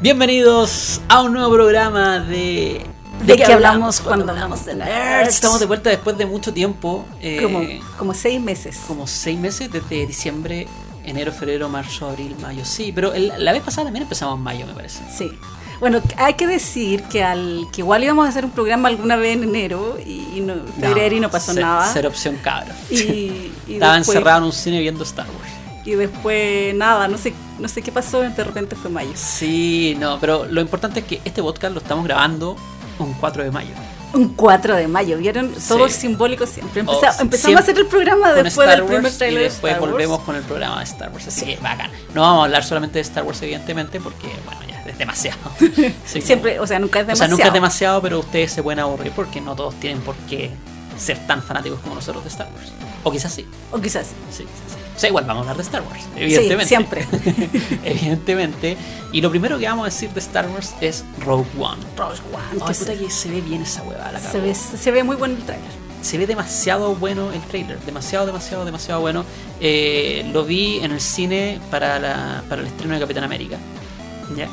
[0.00, 2.84] Bienvenidos a un nuevo programa de...
[3.24, 5.28] ¿De, qué hablamos cuando hablamos de nerds?
[5.34, 7.06] Estamos de vuelta después de mucho tiempo.
[7.22, 7.62] eh, Como,
[7.96, 8.78] como seis meses.
[8.86, 10.68] como seis meses, desde diciembre,
[11.04, 12.64] enero, febrero, marzo, abril, mayo.
[12.66, 15.02] Sí, pero el- la vez pasada también empezamos en mayo, me parece.
[15.10, 15.30] Sí.
[15.80, 19.36] Bueno, hay que decir que al que igual íbamos a hacer un programa alguna vez
[19.36, 21.92] en enero y, no, febrero y no pasó ser- nada.
[21.92, 22.72] Ser opción cabro.
[22.90, 25.50] Y, y Estaba después, encerrado en un cine viendo Star Wars.
[25.84, 29.10] Y después nada, no sé, no sé qué pasó, de repente fue mayo.
[29.14, 32.56] Sí, no, pero lo importante es que este podcast lo estamos grabando
[32.98, 33.70] un 4 de mayo.
[34.14, 35.52] Un 4 de mayo, ¿vieron?
[35.68, 35.94] Todo Sí.
[36.00, 36.82] simbólico siempre.
[36.86, 39.50] Oh, Empeza- sí, empezamos siempre a hacer el programa después del primer trailer y de
[39.50, 39.90] después Wars.
[39.92, 41.28] volvemos con el programa de Star Wars.
[41.28, 41.90] Así que bacán.
[42.14, 45.38] No vamos a hablar solamente de Star Wars, evidentemente, porque bueno, ya demasiado.
[46.06, 47.28] Sí, Siempre, o sea, nunca es O demasiado.
[47.28, 50.50] sea, nunca es demasiado, pero ustedes se pueden aburrir porque no todos tienen por qué
[50.98, 52.72] ser tan fanáticos como nosotros de Star Wars.
[53.04, 53.46] O quizás sí.
[53.70, 54.06] O quizás.
[54.30, 54.76] Sí, sí, sí.
[54.96, 56.64] O sea, igual vamos a hablar de Star Wars, evidentemente.
[56.64, 57.06] Sí, siempre.
[57.84, 58.76] evidentemente.
[59.12, 61.82] Y lo primero que vamos a decir de Star Wars es Rogue One.
[61.96, 64.90] Rogue One, que puta se, que se ve bien esa huevada, la se ve, se
[64.90, 65.70] ve muy bueno el trailer.
[66.00, 69.24] Se ve demasiado bueno el trailer, demasiado, demasiado, demasiado bueno.
[69.60, 73.58] Eh, lo vi en el cine para, la, para el estreno de Capitán América.
[74.36, 74.48] ¿Ya?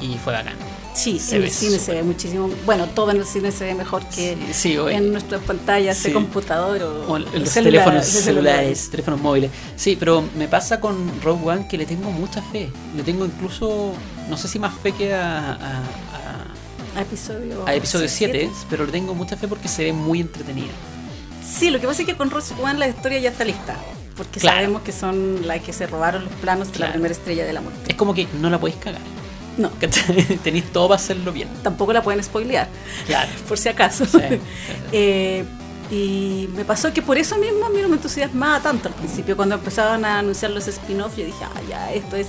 [0.00, 0.54] Y fue bacán.
[0.94, 2.50] Sí, Se en el cine se ve muchísimo.
[2.66, 4.96] Bueno, todo en el cine se ve mejor que Sí, oye.
[4.96, 6.08] en nuestras pantallas Sí.
[6.08, 9.50] de computador o, los celular- teléfonos celulares, teléfonos móviles.
[9.76, 12.70] Sí, pero me pasa con Rogue One que le tengo mucha fe.
[12.96, 13.92] Le tengo incluso,
[14.28, 18.50] no sé si más fe que a, a- A episodio, a- episodio 7, siete.
[18.68, 20.72] pero le tengo mucha fe porque se ve muy entretenida.
[21.46, 23.76] Sí, lo que pasa es que con Rogue One la historia ya está lista.
[24.16, 24.58] Porque Claro.
[24.58, 26.88] sabemos que son las que se robaron los planos de Claro.
[26.90, 27.80] la primera estrella de la muerte.
[27.88, 29.00] Es como que no la podéis cagar.
[29.56, 29.70] No.
[30.44, 31.48] Tenéis todo para hacerlo bien.
[31.62, 32.68] tampoco la pueden spoilear,
[33.06, 33.30] Claro.
[33.48, 34.04] por si acaso.
[34.06, 34.18] Sí.
[34.92, 35.44] Eh,
[35.90, 39.36] y me pasó que por eso mismo a mí no me entusiasmaba tanto al principio.
[39.36, 42.28] Cuando empezaban a anunciar los spin-offs, yo dije, ah, ya, esto es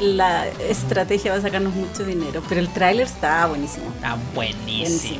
[0.00, 2.42] la estrategia, va a sacarnos mucho dinero.
[2.48, 3.86] Pero el tráiler está buenísimo.
[3.94, 4.76] Está buenísimo.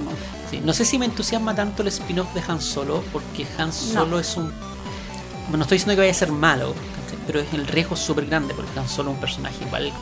[0.06, 0.10] Buenísimo.
[0.50, 4.18] Sí, no sé si me entusiasma tanto el spin-off de Han Solo, porque Han Solo
[4.18, 4.50] es un.
[5.44, 6.74] Bueno, no estoy diciendo que vaya a ser malo,
[7.26, 9.92] pero es el riesgo súper grande, porque Han Solo es un personaje igual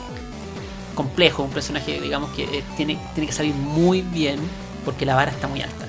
[0.97, 4.39] complejo, un personaje, digamos, que eh, tiene, tiene que salir muy bien,
[4.83, 5.85] porque la vara está muy alta.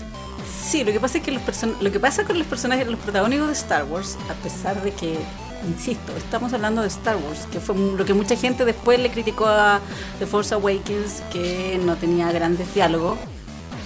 [0.63, 1.43] Sí, lo que pasa es que los
[1.81, 5.19] lo que pasa con los personajes, los protagónicos de Star Wars, a pesar de que,
[5.67, 9.47] insisto, estamos hablando de Star Wars, que fue lo que mucha gente después le criticó
[9.47, 9.81] a
[10.19, 13.19] The Force Awakens, que no tenía grandes diálogos.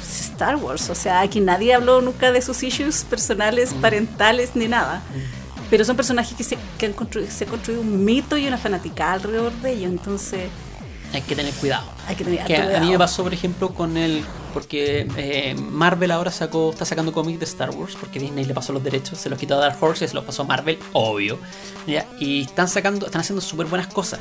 [0.02, 5.02] Star Wars, o sea, aquí nadie habló nunca de sus issues personales, parentales, ni nada.
[5.70, 8.58] Pero son personajes que se, que han construido, se ha construido un mito y una
[8.58, 10.50] fanaticada alrededor de ellos, entonces
[11.12, 11.86] Hay que tener cuidado.
[12.06, 14.24] hay que tener Que a, mí me pasó, por ejemplo, con el.
[14.54, 18.72] Porque eh, Marvel ahora sacó, está sacando cómics de Star Wars, porque Disney le pasó
[18.72, 21.38] los derechos, se los quitó a Dark Horse y se los pasó a Marvel, obvio.
[21.86, 22.06] ¿ya?
[22.18, 24.20] Y están sacando, están haciendo súper buenas cosas.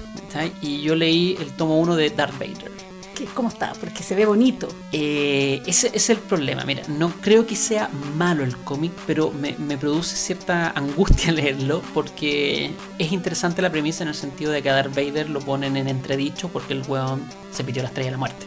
[0.62, 2.91] Y yo leí el tomo 1 de Darth Vader.
[3.22, 3.74] ¿Qué- ¿Cómo está?
[3.80, 4.68] Porque se ve bonito.
[4.92, 6.64] Eh, ese es el problema.
[6.66, 11.82] Mira, no creo que sea malo el cómic, pero me, me produce cierta angustia leerlo
[11.94, 15.78] porque es interesante la premisa en el sentido de que a Darth Vader lo ponen
[15.78, 18.46] en entredicho porque el weón se pidió la estrella de la muerte.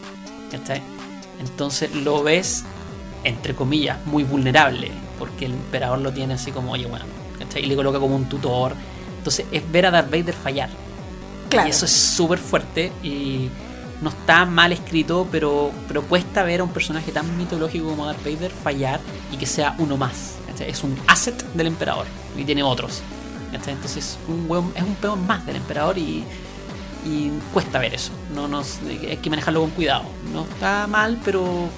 [0.50, 0.82] ¿Cachai?
[1.40, 2.64] Entonces lo ves,
[3.24, 7.04] entre comillas, muy vulnerable porque el emperador lo tiene así como, oye, bueno,
[7.38, 7.62] ¿cachai?
[7.62, 8.74] Y le coloca como un tutor.
[9.18, 10.70] Entonces es ver a Darth Vader fallar.
[11.48, 11.68] Claro.
[11.68, 13.48] Y eso es súper fuerte y
[14.02, 18.24] no está mal escrito, pero, pero cuesta ver a un personaje tan mitológico como Darth
[18.24, 19.00] Vader fallar
[19.32, 20.34] y que sea uno más.
[20.60, 22.06] Es un asset del emperador
[22.36, 23.02] y tiene otros.
[23.52, 26.24] Entonces un es un peón más del emperador y,
[27.04, 28.12] y cuesta ver eso.
[28.34, 30.04] No, no, hay que manejarlo con cuidado.
[30.32, 31.68] No está mal, pero,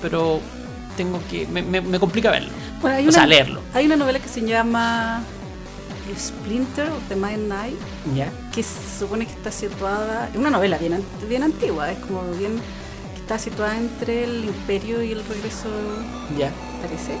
[0.00, 0.40] pero
[0.96, 2.50] tengo que me, me- me complica verlo.
[2.80, 3.60] Bueno, hay o sea, una- leerlo.
[3.74, 5.22] Hay una novela que se llama
[6.18, 7.76] Splinter of the Mind Night,
[8.54, 12.22] que se supone que está situada, es una novela bien, an- bien antigua, es como
[12.38, 12.60] bien,
[13.14, 15.68] que está situada entre el imperio y el regreso,
[16.38, 16.50] ¿Ya?
[16.82, 17.12] parece,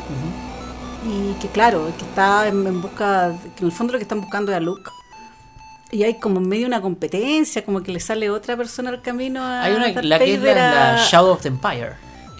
[1.06, 4.20] y que claro, que está en, en busca, que en el fondo lo que están
[4.20, 4.90] buscando es a Luke.
[5.90, 9.42] Y hay como en medio una competencia, como que le sale otra persona al camino
[9.42, 11.96] a Hay una, la que es la, Shadow of the Empire.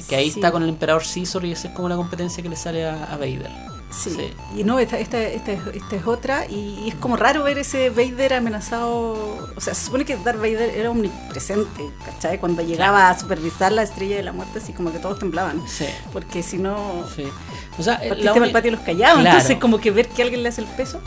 [0.08, 0.38] Que ahí Sí.
[0.38, 3.04] está con el emperador Caesar y esa es como la competencia que le sale a,
[3.12, 3.50] a Vader.
[3.92, 4.10] Sí.
[4.10, 4.32] Sí.
[4.56, 7.90] y no, esta, esta, esta, es- esta es otra, y, es como raro ver ese
[7.90, 9.50] Vader amenazado.
[9.56, 12.38] O sea, se supone que Darth Vader era omnipresente, ¿cachai?
[12.38, 15.62] Cuando llegaba a supervisar la estrella de la muerte, así como que todos temblaban.
[15.68, 15.86] Sí.
[16.12, 17.24] Porque si no, Sí.
[17.78, 19.36] O sea, partiste la, el patio los callados, Claro.
[19.38, 21.00] entonces como que ver que alguien le hace el peso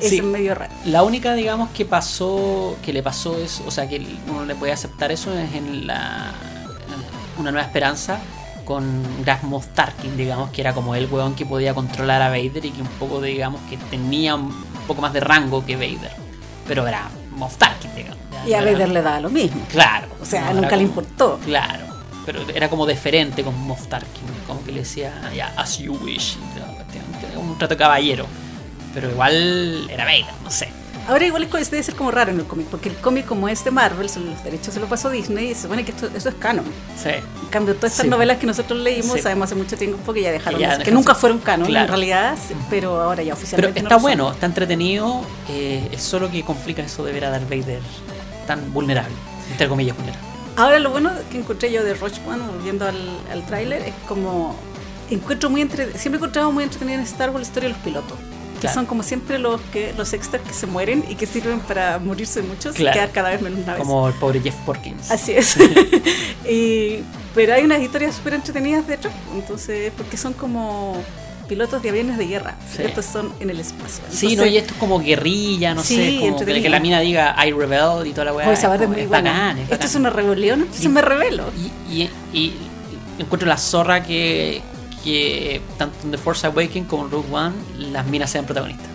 [0.00, 0.22] es Sí.
[0.22, 0.72] medio raro.
[0.84, 4.72] la única, digamos, que pasó, que le pasó eso, o sea, que uno le puede
[4.72, 6.32] aceptar eso es en la
[7.38, 8.18] Una Nueva Esperanza,
[8.64, 12.64] con Graf Moff Tarkin, digamos, que era como el weón que podía controlar a Vader
[12.64, 14.52] y que un poco, digamos, que tenía un
[14.86, 16.12] poco más de rango que Vader.
[16.66, 18.18] Pero era Moff Tarkin, digamos.
[18.46, 19.62] Y a Vader le daba lo mismo.
[19.70, 20.08] Claro.
[20.20, 21.38] O sea, no, nunca le importó.
[21.44, 21.84] Claro.
[22.26, 26.36] Pero era como deferente con Moff Tarkin, como que le decía, ya, as you wish.
[27.36, 28.26] Un trato caballero.
[28.94, 30.68] Pero igual era Vader, no sé.
[31.06, 33.62] Ahora igual es debe ser como raro en el cómic, porque el cómic como es
[33.64, 36.34] de Marvel, los derechos se lo pasó Disney y se supone que esto, eso es
[36.36, 36.64] canon.
[36.96, 37.10] Sí.
[37.10, 38.10] En cambio, todas estas Sí.
[38.10, 39.20] novelas que nosotros leímos Sí.
[39.22, 41.38] sabemos hace mucho tiempo que ya dejaron, Que ya de ser- que dejaron nunca fueron
[41.40, 41.84] canon Claro.
[41.84, 42.38] en realidad,
[42.70, 44.02] pero ahora ya Pero oficialmente no está son.
[44.02, 45.20] bueno, está entretenido.
[45.50, 47.80] eh, es solo que complica eso de ver a Darth Vader
[48.46, 49.14] tan vulnerable.
[49.50, 50.26] Entre comillas, vulnerable.
[50.56, 52.96] Ahora lo bueno que encontré yo de Roche One, volviendo al,
[53.30, 54.54] al tráiler, es como
[55.10, 57.82] encuentro muy entre, siempre he encontrado muy entretenida en Star Wars la historia de los
[57.84, 58.16] pilotos.
[58.64, 58.80] Que Claro.
[58.80, 62.40] son como siempre los que los extras que se mueren y que sirven para morirse
[62.40, 62.92] muchos Claro.
[62.96, 63.82] y quedar cada vez menos naves.
[63.82, 65.10] Como el pobre Jeff Porkins.
[65.10, 65.54] Así es.
[66.48, 67.00] y,
[67.34, 70.96] pero hay unas historias súper entretenidas de hecho, entonces, porque son como
[71.46, 72.56] pilotos de aviones de guerra.
[72.74, 72.82] Sí.
[72.84, 74.02] Estos son en el espacio.
[74.10, 77.00] Sí, Entonces, no, y esto es como guerrilla, no Sí, sé, como que, la mina
[77.00, 78.50] diga I rebel y toda la weá.
[78.50, 79.30] esa es es como- muy es buena.
[79.30, 81.44] bacán, es Esto es una rebelión, entonces Y- me revelo.
[81.90, 82.54] Y, y- y
[83.18, 84.62] encuentro la zorra que,
[85.04, 88.88] que tanto en The Force Awakens como en Rogue One las minas sean protagonistas.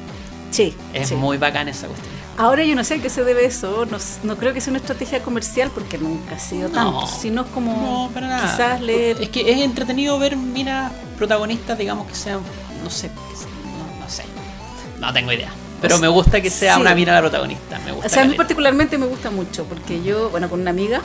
[0.51, 1.15] Sí, Es sí.
[1.15, 2.09] muy bacán esa cuestión.
[2.38, 4.79] Ahora yo no sé a qué se debe eso, no, no creo que sea una
[4.79, 6.73] estrategia comercial porque nunca ha sido No.
[7.01, 7.73] tanto, sino como
[8.07, 8.50] No, para nada.
[8.50, 9.21] quizás leer...
[9.21, 12.39] Es que es entretenido ver minas protagonistas, digamos que sean,
[12.83, 14.23] no sé, no, no sé.
[15.00, 15.51] No tengo idea.
[15.81, 16.81] Pero me gusta que sea sí.
[16.81, 17.77] una mina la protagonista.
[17.85, 20.71] Me gusta O sea, a mí particularmente me gusta mucho porque yo, bueno, con una
[20.71, 21.01] amiga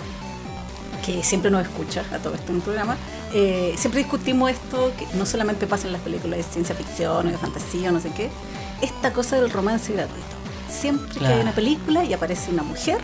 [1.05, 2.97] que siempre nos escucha a todo esto en el programa,
[3.35, 7.31] eh, siempre discutimos esto que no solamente pasa en las películas de ciencia ficción o
[7.31, 8.31] de fantasía o no sé qué,
[8.81, 10.25] esta cosa del romance gratuito.
[10.71, 12.99] Siempre que hay una película y aparece una mujer,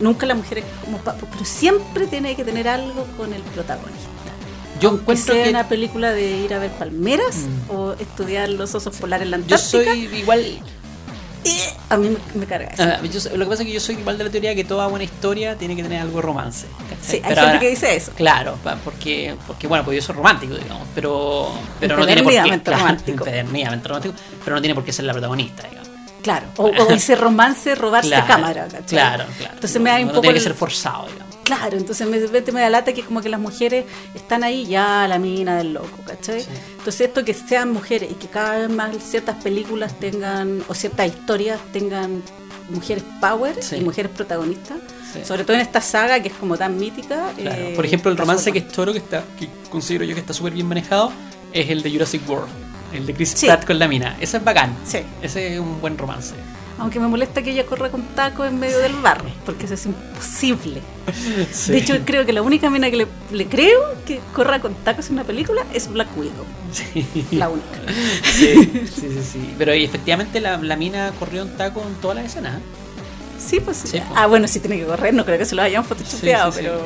[0.00, 4.08] nunca la mujer es como papo, pero siempre tiene que tener algo con el protagonista.
[4.80, 7.70] Yo Aunque encuentro sea que una película de ir a ver palmeras Mm.
[7.74, 10.60] o estudiar los osos polares en la yo Antártica, soy igual.
[11.90, 12.82] A mí me, me carga eso.
[12.82, 14.86] ah, yo lo que pasa es que yo soy igual de la teoría que toda
[14.88, 16.66] buena historia tiene que tener algo romance.
[16.88, 16.96] ¿cachai?
[17.02, 18.12] Sí, hay Pero gente ahora- que dice eso.
[18.16, 21.48] Claro, porque, porque bueno, pues yo soy romántico, digamos, pero,
[21.80, 22.60] pero no tiene por qué.
[22.60, 23.24] Claro, romántico.
[24.44, 25.88] pero no tiene por qué ser la protagonista, digamos.
[26.22, 28.84] Claro, o, o ese romance robarse Claro, cámara, ¿cachai?
[28.86, 29.54] Claro, claro.
[29.54, 31.27] Entonces me da un no poco tiene que ser forzado, digamos.
[31.48, 35.08] Claro, entonces me, me, me da lata que como que las mujeres están ahí ya
[35.08, 36.42] la mina del loco, ¿cachai?
[36.42, 36.48] Sí.
[36.78, 41.06] Entonces esto que sean mujeres y que cada vez más ciertas películas tengan, o ciertas
[41.08, 42.22] historias tengan
[42.68, 43.76] mujeres power Sí.
[43.76, 44.76] y mujeres protagonistas,
[45.12, 45.20] Sí.
[45.24, 47.32] sobre todo en esta saga que es como tan mítica.
[47.34, 47.62] Claro.
[47.62, 50.34] eh, Por ejemplo, el romance que es toro, que está que considero yo que está
[50.34, 51.10] súper bien manejado,
[51.50, 52.50] es el de Jurassic World,
[52.92, 53.34] el de Chris.
[53.40, 54.18] Pratt con la mina.
[54.20, 54.76] Ese es bacán.
[55.22, 56.34] Ese es un buen romance.
[56.78, 59.86] Aunque me molesta que ella corra con tacos en medio del barro, porque eso es
[59.86, 60.80] imposible.
[61.52, 61.72] Sí.
[61.72, 65.06] De hecho, creo que la única mina que le, le creo que corra con tacos
[65.08, 66.44] en una película es Black Widow.
[66.70, 67.06] Sí.
[67.32, 67.66] La única.
[68.24, 68.54] Sí,
[68.94, 69.54] sí, sí, sí.
[69.56, 72.58] Pero efectivamente la, la mina corrió en taco en todas las escenas.
[72.58, 72.62] ¿eh?
[73.38, 73.78] Sí, pues.
[73.78, 74.02] Sí, pues.
[74.14, 76.78] ah, bueno, sí tiene que correr, no creo que se lo hayan photoshopeado, pero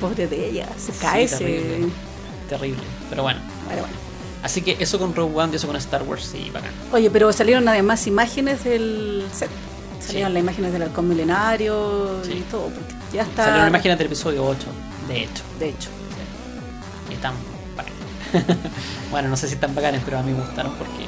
[0.00, 1.38] pobre de ella, se cae, se.
[1.38, 1.88] terrible.
[2.48, 2.82] Terrible.
[3.10, 3.40] Pero bueno.
[3.66, 4.05] Bueno, bueno.
[4.46, 6.70] Así que eso con Rogue One y eso con Star Wars, sí, bacán.
[6.92, 9.50] Oye, pero salieron además imágenes del set.
[10.00, 10.34] Salieron Sí.
[10.34, 13.44] las imágenes del halcón milenario y todo, porque ya está.
[13.46, 14.66] Salieron imágenes del episodio 8,
[15.08, 15.42] de hecho.
[15.58, 15.88] De hecho.
[15.88, 17.10] Sí.
[17.10, 17.34] Y están
[17.76, 18.56] bacanes.
[19.10, 21.06] bueno, no sé si están bacanes, pero a mí me gustaron porque.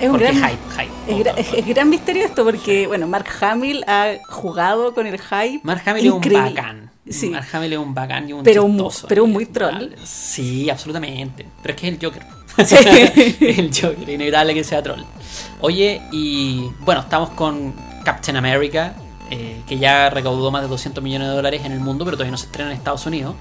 [0.00, 0.58] Es un gran- hype,
[1.06, 1.40] hype.
[1.40, 5.60] Es, es gran misterio esto porque, bueno, Mark Hamill ha jugado con el hype.
[5.62, 6.90] Mark Hamill es un bacán.
[7.08, 7.28] Sí.
[7.30, 9.94] Mark Hamill es un bacán y un Pero un- pero un muy troll.
[10.04, 11.46] Sí, absolutamente.
[11.62, 12.22] Pero es que es el Joker.
[12.64, 12.76] Sí.
[13.40, 15.02] El Joker, inevitable que sea troll.
[15.60, 18.94] Oye, y bueno, estamos con Captain America,
[19.30, 22.32] eh, que ya recaudó más de 200 millones de dólares en el mundo, pero todavía
[22.32, 23.34] no se estrena en Estados Unidos.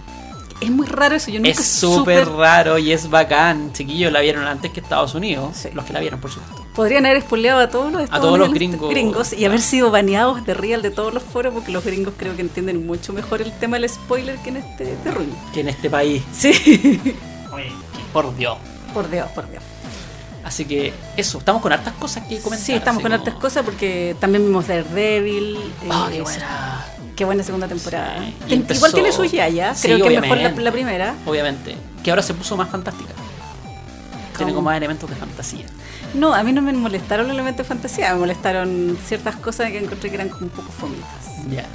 [0.62, 3.72] Es muy raro eso, yo nunca Es súper raro y es bacán.
[3.72, 5.52] Chiquillos, la vieron antes que Estados Unidos.
[5.56, 5.70] Sí.
[5.74, 6.66] Los que la vieron, por supuesto.
[6.76, 9.34] Podrían haber spoileado a todos los A todos los estadounidenses gringos.
[9.34, 12.42] y haber sido baneados de real de todos los foros porque los gringos creo que
[12.42, 15.34] entienden mucho mejor el tema del spoiler que en este terruño.
[15.54, 16.24] Que en este país.
[16.34, 16.52] Sí.
[17.54, 17.72] Oye,
[18.12, 18.58] por Dios.
[18.90, 19.64] Por Dios, por Dios.
[20.44, 22.66] Así que eso, estamos con hartas cosas que comentar.
[22.66, 25.58] Sí, estamos con como- hartas cosas porque también vimos Daredevil.
[25.90, 26.86] Ah, eh, qué buena.
[27.16, 28.20] Qué buena segunda temporada.
[28.20, 29.76] Sí, Ten- empezó- Igual tiene su ya.
[29.76, 31.16] Sí, Creo que mejor la, primera.
[31.26, 31.76] Obviamente.
[32.04, 33.12] Que ahora se puso más fantástica.
[34.38, 35.66] Tiene como más elementos de fantasía.
[36.14, 39.80] No, a mí no me molestaron los elementos de fantasía, me molestaron ciertas cosas que
[39.80, 41.10] encontré que eran como un poco fomitas.
[41.52, 41.66] Ya.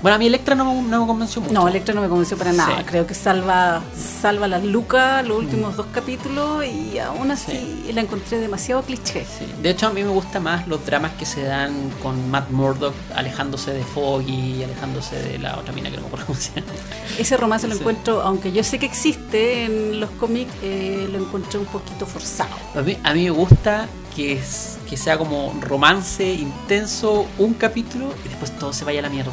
[0.00, 1.54] Bueno, a mí Electra no, no me convenció mucho.
[1.54, 2.78] No, Electra no me convenció para nada.
[2.78, 2.84] Sí.
[2.84, 3.82] Creo que salva
[4.20, 7.86] salva las lucas los últimos dos capítulos y aún así Mm.
[7.86, 7.92] Sí.
[7.92, 9.24] la encontré demasiado cliché.
[9.24, 9.46] Sí.
[9.60, 12.94] De hecho, a mí me gustan más los dramas que se dan con Matt Murdock
[13.14, 16.72] alejándose de Foggy, alejándose de la otra mina que no me acuerdo cómo se llama.
[17.18, 21.58] Ese romance lo encuentro, aunque yo sé que existe en los cómics, eh, lo encontré
[21.58, 22.54] un poquito forzado.
[22.76, 28.12] A mí, a mí me gusta que, es- que sea como romance intenso un capítulo
[28.24, 29.32] y después todo se vaya a la mierda.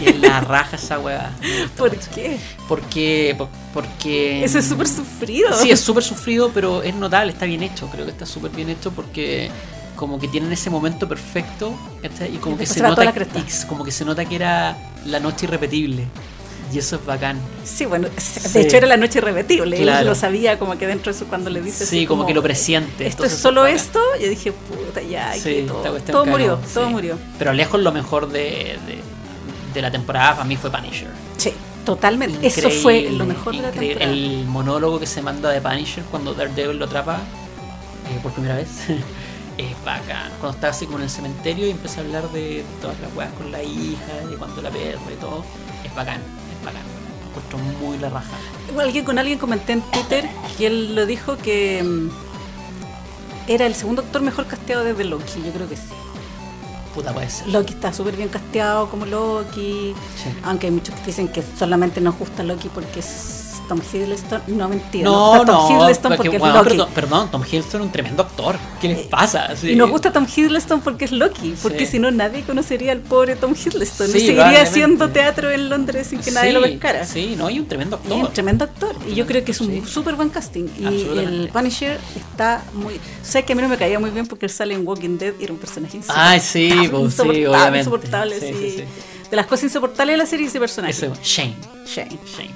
[0.00, 1.32] Y en la raja esa weá.
[1.76, 2.08] ¿Por mucho.
[2.14, 2.38] qué?
[2.68, 3.34] Porque.
[3.36, 4.44] por- Porque.
[4.44, 5.52] Eso es súper sufrido.
[5.60, 7.88] Sí, es súper sufrido, pero es notable, está bien hecho.
[7.88, 9.50] Creo que está súper bien hecho porque
[9.96, 11.72] como que tienen ese momento perfecto
[12.32, 14.76] y como Y que se nota y como que se nota que era
[15.06, 16.06] la noche irrepetible
[16.72, 18.58] y eso es bacán Sí, bueno, de Sí.
[18.58, 19.76] hecho era la noche irrepetible.
[19.76, 20.00] Claro.
[20.00, 22.34] Él lo sabía como que dentro de eso cuando le dice sí así como, que
[22.34, 24.00] lo presiente Esto entonces es solo esto.
[24.20, 26.74] Yo dije, puta, ya, Sí, que todo, todo murió, sí.
[26.74, 27.16] todo murió.
[27.38, 28.98] pero lejos lo mejor de, de,
[29.74, 31.52] de la temporada para mí fue Punisher Sí,
[31.84, 32.46] totalmente.
[32.46, 34.10] Eso fue lo mejor de la temporada.
[34.10, 37.18] el monólogo que se manda de Punisher cuando Daredevil lo atrapa
[38.10, 38.68] eh, por primera vez
[39.58, 40.30] es bacán.
[40.40, 43.32] Cuando está así como en el cementerio y empieza a hablar de todas las weas
[43.32, 45.44] con la hija, de cuando la perra y todo,
[45.84, 46.82] es bacán, es bacán.
[47.22, 48.36] Lo encuentro muy la raja.
[48.78, 52.08] Alguien con alguien comenté en Twitter que él lo dijo que mm,
[53.48, 55.42] era el segundo actor mejor casteado desde Loki.
[55.44, 55.82] Yo creo que sí.
[56.94, 57.48] Puta puede ser.
[57.48, 59.94] Loki está súper bien casteado como Loki.
[60.22, 60.30] Sí.
[60.44, 64.42] Aunque hay muchos que dicen que solamente nos gusta Loki porque es Tom Hiddleston.
[64.48, 65.04] No, mentira.
[65.04, 66.70] No, nos gusta Tom no, Hiddleston porque, porque, bueno, es Loki.
[66.76, 68.56] perdón, perdón, Tom Hiddleston es un tremendo actor.
[68.80, 69.54] ¿Qué les pasa?
[69.56, 69.70] Sí.
[69.70, 71.92] Y nos gusta Tom Hiddleston porque es Loki, porque Sí.
[71.92, 74.08] si no nadie conocería al pobre Tom Hiddleston.
[74.08, 77.06] Sí, y seguiría haciendo teatro en Londres sin que nadie Sí, lo pescara.
[77.06, 78.26] Sí, no, y un tremendo Y actor.
[78.28, 78.94] un tremendo actor.
[79.08, 79.82] Y yo creo que es un Sí.
[79.86, 80.66] súper buen casting.
[80.78, 80.84] Y
[81.18, 83.00] el Punisher está muy.
[83.22, 85.34] Sé que a mí no me caía muy bien porque él sale en Walking Dead
[85.40, 87.78] y era un personaje Ay, sí, insoportable, pues, sí, insoportable, obviamente.
[87.78, 88.54] insoportable, Sí, sí.
[88.58, 88.84] sí, sí.
[89.30, 90.92] De las cosas insoportables de la serie ese personaje.
[90.92, 91.56] Ese, Shane.
[91.86, 92.18] Shane.
[92.36, 92.50] Shane.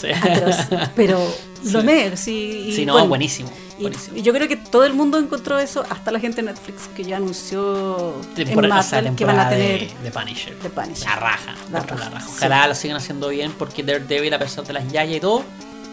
[0.00, 0.08] Sí.
[0.22, 0.56] Atroz.
[0.94, 1.18] Pero
[1.64, 2.66] lo me, sí.
[2.68, 3.50] y Sí, no, bueno, buenísimo.
[3.78, 4.16] y- buenísimo.
[4.16, 7.04] Y, yo creo que todo el mundo encontró eso, hasta la gente de Netflix que
[7.04, 9.80] ya anunció en Temporada, o sea, Marvel que van a tener.
[9.88, 10.56] de, de Punisher.
[10.58, 11.08] de Punisher.
[11.08, 11.54] La raja.
[11.72, 12.26] La La raja.
[12.28, 15.44] Ojalá lo sigan haciendo bien porque Daredevil, a pesar de las yayas y todo,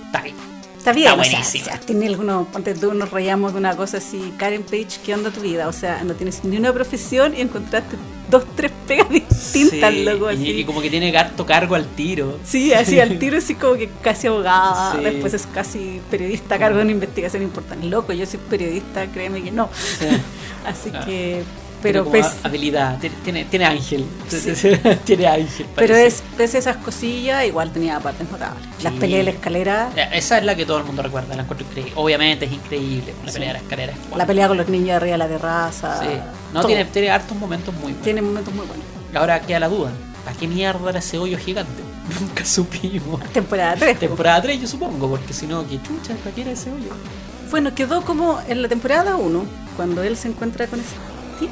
[0.05, 0.35] está bien.
[0.85, 1.63] Está bien, Está o sea, buenísimo.
[1.63, 5.15] o sea, tiene algunos, ponte tú, nos reíamos de una cosa así, Karen Page, ¿qué
[5.15, 5.67] onda tu vida?
[5.67, 7.97] O sea, no tienes ni una profesión y encontraste
[8.29, 10.51] dos, tres pegas distintas, Sí, loco, y, así.
[10.51, 12.37] y como que tiene harto cargo al tiro.
[12.43, 15.03] Sí, así al tiro, así como que casi abogada, Sí.
[15.03, 17.87] después es casi periodista a cargo de una investigación importante.
[17.87, 19.69] Loco, yo soy periodista, créeme que no.
[19.73, 20.05] Sí.
[20.67, 21.03] Así Ah.
[21.03, 21.43] que,
[21.91, 24.05] pero como pues, habilidad, tiene, tiene, tiene ángel.
[24.27, 24.51] Sí.
[25.05, 25.65] tiene ángel.
[25.75, 28.63] pero es, pese a esas cosillas, igual tenía partes notables.
[28.83, 31.43] Las peleas de la escalera, Eh, Esa es la que todo el mundo recuerda, la
[31.43, 31.93] encuentro increíble.
[31.95, 33.33] Obviamente es increíble, la Sí.
[33.35, 35.99] pelea de la escalera es la pelea con los niños arriba de la terraza.
[36.01, 36.07] Sí.
[36.53, 36.67] No, todo.
[36.67, 38.01] tiene, tiene hartos momentos muy buenos.
[38.01, 38.85] Tiene momentos muy buenos.
[39.13, 39.91] Ahora queda la duda.
[40.23, 41.83] ¿Para qué mierda era ese hoyo gigante?
[42.19, 43.21] Nunca supimos.
[43.31, 43.99] Temporada 3.
[43.99, 46.89] Temporada 3 yo supongo, porque si no, qué chucha, ¿para qué era ese hoyo?
[47.51, 51.49] Bueno, quedó como en la temporada 1, cuando él se encuentra con Stick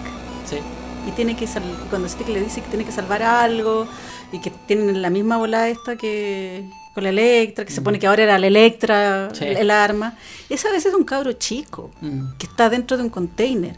[0.53, 1.10] Sí.
[1.10, 3.88] y tiene que sal- cuando Stick le dice que tiene que salvar algo
[4.31, 8.07] y que tienen la misma bola esta que con la Electra, que se pone que
[8.07, 9.43] ahora era la Electra, Sí.
[9.45, 10.15] el, el arma.
[10.50, 12.38] Esa vez es un cabro chico Mm.
[12.38, 13.75] que está dentro de un container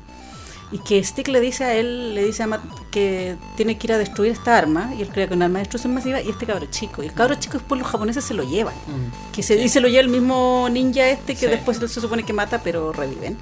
[0.71, 3.93] y que Stick le dice a él, le dice a Matt que tiene que ir
[3.93, 6.29] a destruir esta arma y él crea que es un arma de destrucción masiva y
[6.29, 7.01] este cabro chico.
[7.03, 8.75] Y el cabro chico después los japoneses se lo llevan.
[8.75, 9.31] Mm.
[9.33, 11.47] Que se dice lo lleva el mismo ninja este que Sí.
[11.47, 13.37] después se supone que mata, pero reviven.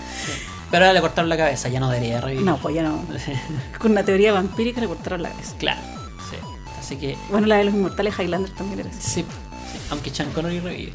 [0.74, 2.44] Pero ahora le cortaron la cabeza, ya no debería revivir.
[2.44, 3.04] No, pues ya no.
[3.80, 5.56] Con una teoría vampírica le cortaron la cabeza.
[5.60, 5.80] claro,
[6.32, 6.38] sí.
[6.80, 9.00] Así que, Bueno, la de los inmortales Highlander también era así.
[9.00, 9.22] sí,
[9.72, 9.78] sí.
[9.92, 10.94] Aunque Chan Connery revive.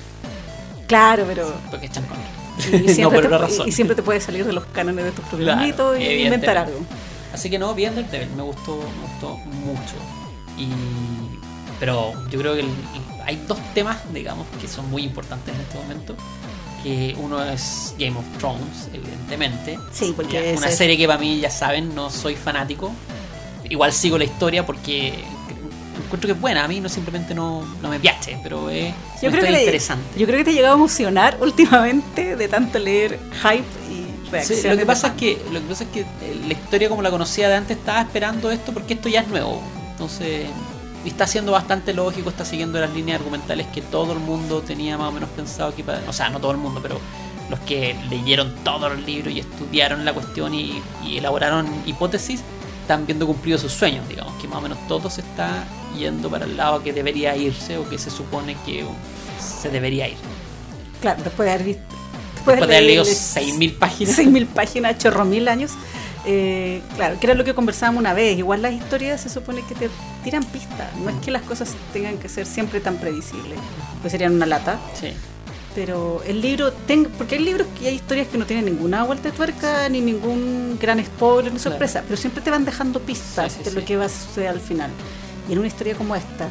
[0.88, 1.54] Claro, pero.
[1.70, 2.86] Porque es Chan Connery.
[2.86, 3.68] Y siempre, no por te, razón.
[3.68, 6.80] y siempre te puedes salir de los cánones de tus propios Claro, y inventar algo.
[7.32, 9.94] Así que no, bien Daredevil, me gustó, me gustó mucho.
[10.58, 10.66] Y,
[11.78, 12.68] pero yo creo que el-
[13.24, 16.16] hay dos temas, digamos, que son muy importantes en este momento.
[16.82, 19.78] Que uno es Game of Thrones, evidentemente.
[19.92, 22.92] Sí, porque ese una es- serie que para mí, ya saben, no soy fanático.
[23.68, 25.12] Igual sigo la historia porque
[26.04, 26.64] encuentro que es buena.
[26.64, 30.18] A mí no simplemente no, no me piache, pero es Yo creo, que interesante.
[30.18, 34.64] yo creo que te llegaba a emocionar últimamente de tanto leer hype y Sí, reacciones.
[34.66, 37.10] lo que pasa es que lo que pasa es que eh, la historia como la
[37.10, 39.60] conocía de antes estaba esperando esto porque esto ya es nuevo.
[39.92, 40.46] Entonces,
[41.08, 45.08] está siendo bastante lógico, está siguiendo las líneas argumentales que todo el mundo tenía más
[45.08, 47.00] o menos pensado que para, o sea, no todo el mundo, pero
[47.50, 52.42] los que leyeron todos los libros y estudiaron la cuestión y, y elaboraron hipótesis
[52.88, 55.62] están viendo cumplidos sus sueños, digamos, que más o menos todo se está
[55.94, 58.82] yendo para el lado que debería irse o que se supone que
[59.38, 60.16] se debería ir.
[61.02, 61.82] Claro, después de haber visto.
[62.34, 64.18] Después de haber leído leer 6.000 páginas.
[64.18, 65.72] 6.000 páginas, chorro mil años.
[66.26, 68.38] Eh, claro, que era lo que conversábamos una vez.
[68.38, 69.88] Igual las historias se supone que te
[70.24, 70.94] tiran pistas.
[70.96, 73.58] No es que las cosas tengan que ser siempre tan predecibles,
[74.00, 74.78] pues serían una lata.
[75.00, 75.12] Sí.
[75.74, 79.30] Pero el libro, ten- porque hay libros que hay historias que no tienen ninguna vuelta
[79.30, 81.70] de tuerca, ni ningún gran spoiler, ni Claro.
[81.70, 84.48] sorpresa, pero siempre te van dejando pistas Sí, sí, de lo que va a suceder
[84.48, 84.90] al final.
[85.48, 86.48] Y en una historia como esta,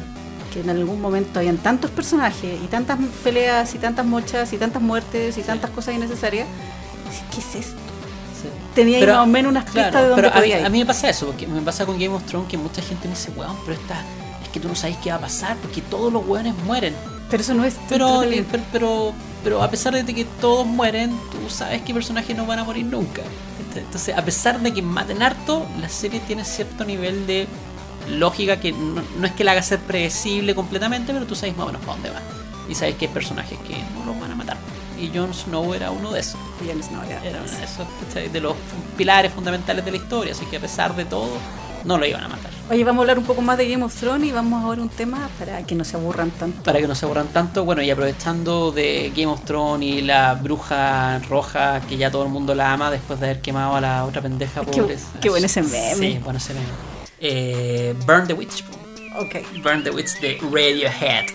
[0.52, 4.80] que en algún momento habían tantos personajes, y tantas peleas, y tantas mochas, y tantas
[4.80, 6.46] muertes, y tantas cosas innecesarias,
[7.34, 7.76] ¿qué es esto?
[8.78, 10.60] Tenía ahí Pero, más o menos unas pistas Claro, de dónde pero a mí, podía
[10.60, 10.66] ir.
[10.66, 13.08] a mí me pasa eso, porque me pasa con Game of Thrones que mucha gente
[13.08, 14.04] me dice, weón, pero esta,
[14.40, 16.94] es que tú no sabes qué va a pasar, porque todos los weones mueren.
[17.28, 21.50] Pero eso no es Pero, pero, pero, pero a pesar de que todos mueren, tú
[21.50, 23.22] sabes que personajes no van a morir nunca.
[23.74, 27.48] Entonces, a pesar de que maten harto, la serie tiene cierto nivel de
[28.10, 31.64] lógica que no, no es que la haga ser predecible completamente, pero tú sabes más
[31.64, 32.20] o menos para dónde va.
[32.68, 34.56] Y sabes que hay personajes que no los van a matar.
[35.00, 36.40] Y Jon Snow era uno de esos.
[36.66, 38.28] Jon Snow era- Era uno de esos, ¿cachai?
[38.28, 38.54] de los
[38.96, 40.32] pilares fundamentales de la historia.
[40.32, 41.28] Así que a pesar de todo,
[41.84, 42.50] no lo iban a matar.
[42.70, 44.80] Oye, vamos a hablar un poco más de Game of Thrones y vamos a ver
[44.80, 46.62] un tema para que no se aburran tanto.
[46.64, 50.34] Para que no se aburran tanto, bueno, y aprovechando de Game of Thrones y la
[50.34, 54.04] bruja roja, que ya todo el mundo la ama después de haber quemado a la
[54.04, 54.98] otra pendeja Qué- pobre.
[55.20, 55.94] qué bueno ese meme.
[55.94, 56.66] Sí, bueno ese meme.
[57.20, 58.64] Eh, Burn the Witch.
[59.16, 59.62] Ok.
[59.62, 61.26] Burn the Witch de Radiohead.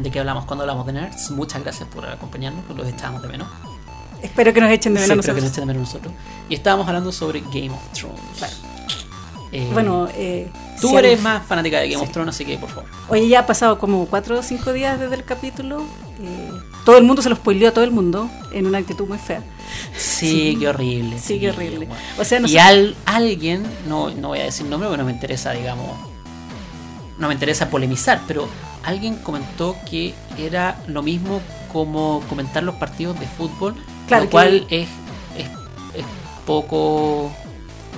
[0.00, 1.30] Estamos de qué hablamos cuando hablamos de nerds.
[1.30, 3.48] Muchas gracias por acompañarnos, los echábamos de menos.
[4.22, 5.52] Espero que nos echen de Sí, menos espero que nos nosotros.
[5.52, 6.14] echen de menos nosotros.
[6.48, 8.20] Y estábamos hablando sobre Game of Thrones.
[8.38, 8.54] Claro.
[9.52, 12.06] Eh, Bueno, eh, tú si eres más fanática de Game Sí.
[12.08, 12.84] of Thrones, así que por favor.
[13.08, 15.82] Oye, ya ha pasado como cuatro o cinco días desde el capítulo.
[16.22, 16.50] eh,
[16.84, 19.42] todo el mundo se lo spoileó a todo el mundo en una actitud muy fea.
[19.96, 21.18] Sí, qué horrible.
[21.18, 21.86] Sí, qué horrible.
[21.86, 21.94] bueno.
[22.18, 25.06] O sea, no y sé- al, alguien, no, no voy a decir nombre porque no
[25.06, 25.88] me interesa, digamos,
[27.18, 28.48] no me interesa polemizar, pero
[28.90, 31.40] alguien comentó que era lo mismo
[31.72, 33.74] como comentar los partidos de fútbol,
[34.06, 34.88] Claro lo que- cual es,
[35.36, 35.46] es,
[35.94, 36.04] es
[36.46, 37.30] poco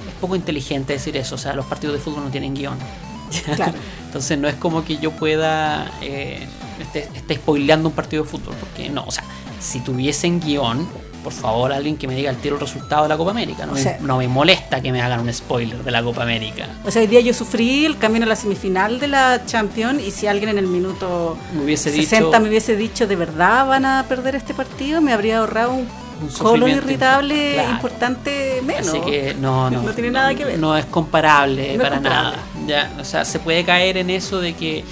[0.09, 2.77] es poco inteligente decir eso, o sea, los partidos de fútbol no tienen guion.
[3.57, 3.73] Claro.
[4.07, 6.47] Entonces no es como que yo pueda eh,
[6.81, 9.25] esté, esté spoileando un partido de fútbol, porque no, o sea,
[9.59, 10.87] si tuviesen guion,
[11.23, 13.73] por favor alguien que me diga el tiro el resultado de la Copa América, no,
[13.73, 16.69] O me, no me molesta que me hagan un spoiler de la Copa América.
[16.85, 20.11] O sea, hoy día yo sufrí el camino a la semifinal de la Champions y
[20.11, 23.85] si alguien en el minuto Me hubiese 60 dicho me hubiese dicho de verdad van
[23.85, 25.89] a perder este partido, me habría ahorrado un,
[26.23, 27.71] Un colon irritable claro.
[27.73, 28.89] importante menos.
[28.89, 29.83] Así que no, no.
[29.83, 30.59] No tiene nada que ver.
[30.59, 32.37] No es comparable es para comparable.
[32.37, 32.45] nada.
[32.67, 34.85] Ya, o sea, se puede caer en eso de que,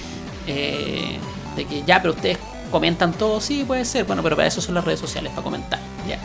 [0.47, 1.17] eh,
[1.55, 2.37] de que ya, pero ustedes
[2.71, 4.05] comentan todo, sí, puede ser.
[4.05, 5.79] Bueno, pero para eso son las redes sociales, para comentar.
[6.07, 6.17] Ya.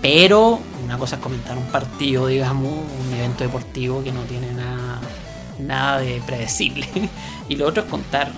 [0.00, 5.00] Pero una cosa es comentar un partido, digamos, un evento deportivo que no tiene nada,
[5.58, 6.86] nada de predecible.
[7.48, 8.30] y lo otro es contar.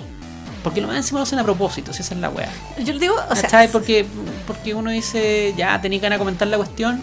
[0.62, 2.50] Porque lo más encima lo hacen a propósito, si esa es la weá.
[2.78, 3.68] Yo le digo, o sea.
[3.70, 4.06] Porque,
[4.46, 7.00] porque uno dice, ya tenía ganas de comentar la cuestión,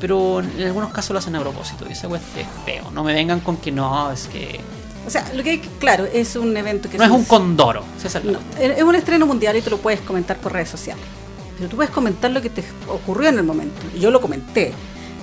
[0.00, 1.84] pero en algunos casos lo hacen a propósito.
[1.88, 2.90] Y esa cuestión es feo.
[2.92, 4.60] No me vengan con que no, es que.
[5.06, 7.84] O sea, lo que hay que- claro, es un evento que No es un condoro.
[8.02, 11.04] es la- No, es un estreno mundial y tú lo puedes comentar por redes sociales.
[11.56, 13.80] Pero tú puedes comentar lo que te ocurrió en el momento.
[13.98, 14.72] Yo lo comenté.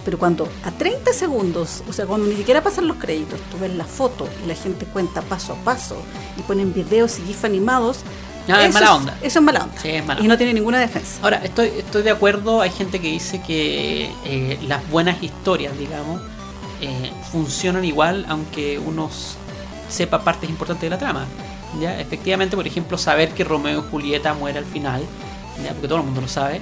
[0.06, 3.74] Pero cuando a 30 segundos, o sea, cuando ni siquiera pasan los créditos, tú ves
[3.76, 5.98] la foto y la gente cuenta paso a paso
[6.38, 8.00] y ponen videos y gif animados.
[8.48, 9.18] Ah, es eso mala onda.
[9.22, 9.76] Eso es mala onda.
[9.80, 11.20] Sí, es mala y no tiene ninguna defensa.
[11.22, 12.62] Ahora, estoy, estoy de acuerdo.
[12.62, 16.22] Hay gente que dice que eh, las buenas historias, digamos,
[16.82, 19.36] eh, funcionan igual, aunque uno s-
[19.90, 21.26] sepa partes importantes de la trama.
[21.80, 22.00] ¿ya?
[22.00, 25.02] Efectivamente, por ejemplo, saber que Romeo y Julieta muere al final,
[25.64, 25.72] ¿ya?
[25.74, 26.62] porque todo el mundo lo sabe,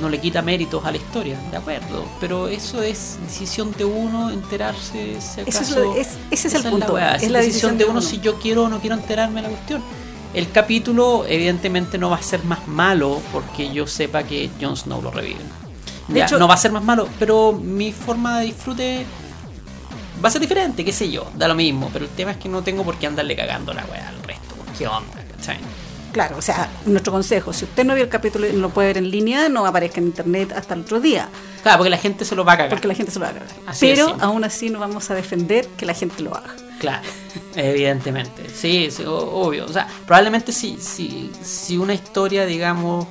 [0.00, 2.04] no le quita méritos a la historia, de acuerdo.
[2.20, 5.16] Pero eso es decisión de uno enterarse.
[5.20, 7.84] Si es acaso, lo- es- ese es el punto, La es es la decisión de
[7.84, 8.02] uno uno.
[8.02, 9.82] si yo quiero o no quiero enterarme de la cuestión.
[10.32, 15.02] El capítulo evidentemente no va a ser más malo porque yo sepa que Jon Snow
[15.02, 15.42] lo reviven.
[16.06, 19.06] De Ya, hecho- no va a ser más malo, pero mi forma de disfrute
[20.22, 21.90] va a ser diferente, qué sé yo, da lo mismo.
[21.92, 24.54] Pero el tema es que no tengo por qué andarle cagando la weá al resto.
[24.78, 25.22] ¿Qué onda?
[25.36, 25.58] ¿cachai?
[26.12, 28.88] Claro, o sea, nuestro consejo, si usted no vio el capítulo y no lo puede
[28.88, 31.28] ver en línea, no aparezca en internet hasta el otro día,
[31.62, 32.70] Claro, porque la gente se lo va a cagar.
[32.70, 33.70] porque la gente se lo va a.
[33.70, 36.54] Así de Pero aún así no vamos a defender que la gente lo haga.
[36.80, 37.02] Claro,
[37.54, 38.48] evidentemente.
[38.52, 39.66] Sí, sí, obvio.
[39.66, 43.06] O sea, probablemente si, si, si una historia, digamos,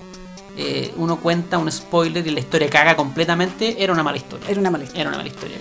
[0.57, 4.47] eh, uno cuenta un spoiler y la historia caga completamente, era una mala historia.
[4.49, 5.01] Era una mala historia.
[5.01, 5.57] Era una mala historia.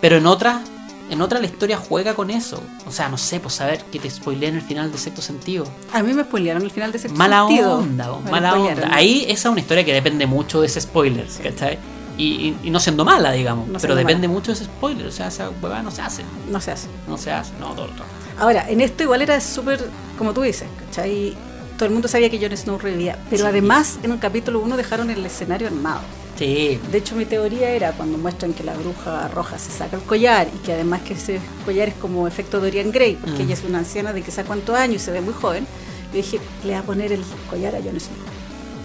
[0.00, 0.60] Pero en otra,
[1.10, 2.62] en otra la historia juega con eso.
[2.86, 5.66] O sea, no sé, pues saber que te spoileen el final de sexto sentido.
[5.92, 7.78] A mí me spoilearon el final de ese Mala sentido.
[7.78, 8.84] onda, mala spoilearon.
[8.84, 8.96] onda.
[8.96, 11.78] Ahí esa es una historia que depende mucho de ese spoiler, ¿cachai?
[12.16, 14.38] Y, y- y no siendo mala, digamos, No pero depende mala.
[14.38, 15.06] mucho de ese spoiler.
[15.06, 16.22] O sea, esa huevada no se hace.
[16.50, 16.86] No se hace.
[17.08, 18.04] No se hace, no, todo el rato.
[18.38, 19.84] Ahora, en esto igual era súper,
[20.16, 21.36] como tú dices, ¿cachai?
[21.76, 23.18] Todo el mundo sabía que Jon Snow revivía.
[23.30, 23.48] Pero Sí.
[23.48, 26.00] además, en el capítulo 1 dejaron el escenario armado.
[26.38, 30.02] Sí, De hecho, mi teoría era cuando muestran que la bruja roja se saca el
[30.02, 33.46] collar y que además que ese collar es como efecto Dorian Gray, porque Mm.
[33.46, 35.66] ella es una anciana de que sabe cuántos años y se ve muy joven.
[36.12, 38.16] Yo dije, le va a poner el collar a Jon Snow.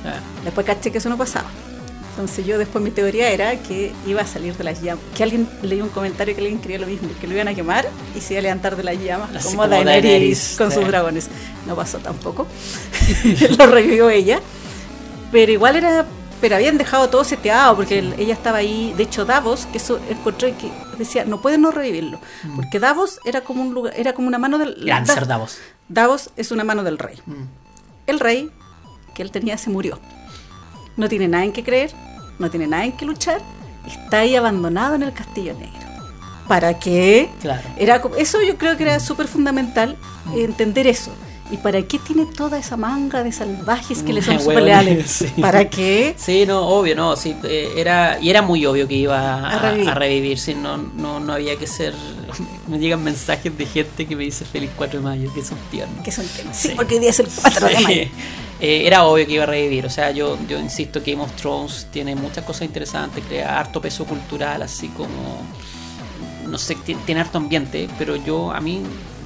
[0.05, 1.49] Ah, Después caché que eso no pasaba.
[2.11, 5.03] Entonces yo después mi teoría era que iba a salir de las llamas.
[5.15, 7.87] Que alguien leí un comentario que alguien creía lo mismo, que lo iban a quemar
[8.15, 10.75] y se iba a levantar de las llamas Así como, como Daenerys, Daenerys, con sí.
[10.77, 11.27] sus dragones.
[11.65, 12.45] No pasó tampoco.
[13.57, 14.39] lo revivió ella.
[15.31, 16.05] Pero igual era...
[16.41, 18.93] Pero habían dejado todo seteado porque el- ella estaba ahí.
[18.95, 22.19] De hecho, Davos, que eso encontré que decía, no pueden no revivirlo.
[22.55, 24.75] Porque Davos era como un lugar, era como una mano del...
[24.85, 25.57] Gran Da- ser Davos.
[25.89, 27.43] Davos es una mano del rey Mm.
[28.07, 28.51] el rey
[29.13, 29.99] que él tenía se murió.
[30.97, 31.91] No tiene nada en que creer,
[32.39, 33.41] no tiene nada en que luchar,
[33.85, 35.87] está ahí abandonado en el castillo negro.
[36.47, 37.29] ¿Para qué?
[37.41, 37.61] Claro.
[37.77, 39.97] Era, eso yo creo que era súper fundamental
[40.35, 41.11] entender eso.
[41.51, 44.85] ¿Y para qué tiene toda esa manga de salvajes que le son Mm, súper huevones,
[44.85, 45.11] leales?
[45.35, 45.41] sí.
[45.41, 46.13] ¿Para qué?
[46.17, 49.59] Sí, no, obvio, no, sí, eh, era, y era muy obvio que iba a, A
[49.71, 49.89] revivir.
[49.89, 51.93] a revivir, sí, no, no, no había que ser,
[52.67, 56.03] me llegan mensajes de gente que me dice feliz 4 de mayo, que son tiernos.
[56.03, 56.55] Que son temas.
[56.55, 56.73] Sí, Sí.
[56.75, 58.01] porque hoy día es el 4 de mayo.
[58.61, 61.31] Eh, era obvio que iba a revivir, o sea, yo, yo insisto que Game of
[61.35, 65.07] Thrones tiene muchas cosas interesantes, crea harto peso cultural, así como
[66.45, 68.81] no sé, ti- tiene harto ambiente, pero yo a mí